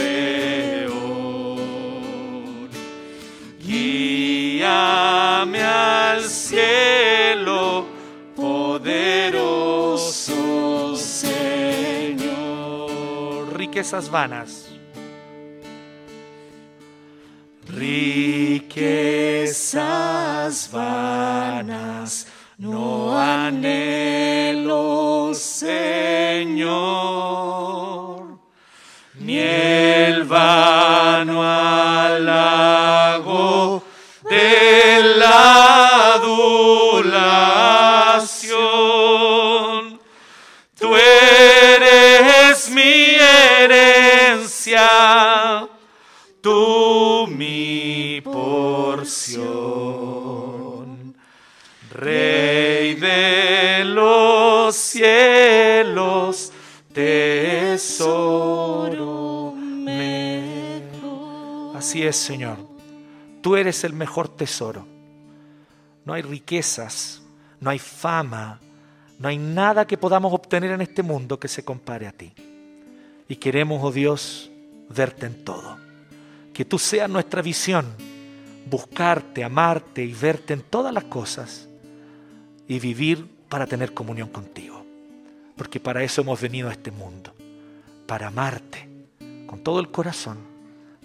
[3.67, 7.63] Guíame al cielo,
[8.35, 9.97] poderoso
[10.97, 12.39] Señor.
[13.63, 14.48] Riquezas vanas.
[17.79, 19.47] Riquezas
[20.73, 22.27] vanas
[22.59, 24.83] no anhelo,
[25.33, 26.69] Señor,
[57.79, 60.67] tesoro mejor.
[61.77, 62.57] Así es, Señor.
[63.41, 64.85] Tú eres el mejor tesoro.
[66.05, 67.23] No hay riquezas,
[67.61, 68.59] no hay fama,
[69.21, 72.33] no hay nada que podamos obtener en este mundo que se compare a ti.
[73.29, 74.51] Y queremos, oh Dios,
[74.89, 75.79] verte en todo.
[76.53, 77.87] Que tú seas nuestra visión,
[78.69, 81.69] buscarte, amarte y verte en todas las cosas
[82.67, 84.85] y vivir para tener comunión contigo.
[85.57, 87.33] Porque para eso hemos venido a este mundo,
[88.09, 88.89] para amarte
[89.47, 90.39] con todo el corazón,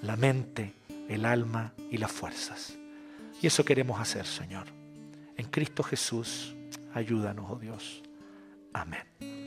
[0.02, 0.74] la mente,
[1.10, 2.78] el alma y las fuerzas.
[3.42, 4.68] Y eso queremos hacer, Señor.
[5.36, 6.56] En Cristo Jesús,
[6.94, 8.02] ayúdanos, oh Dios.
[8.72, 9.43] Amén.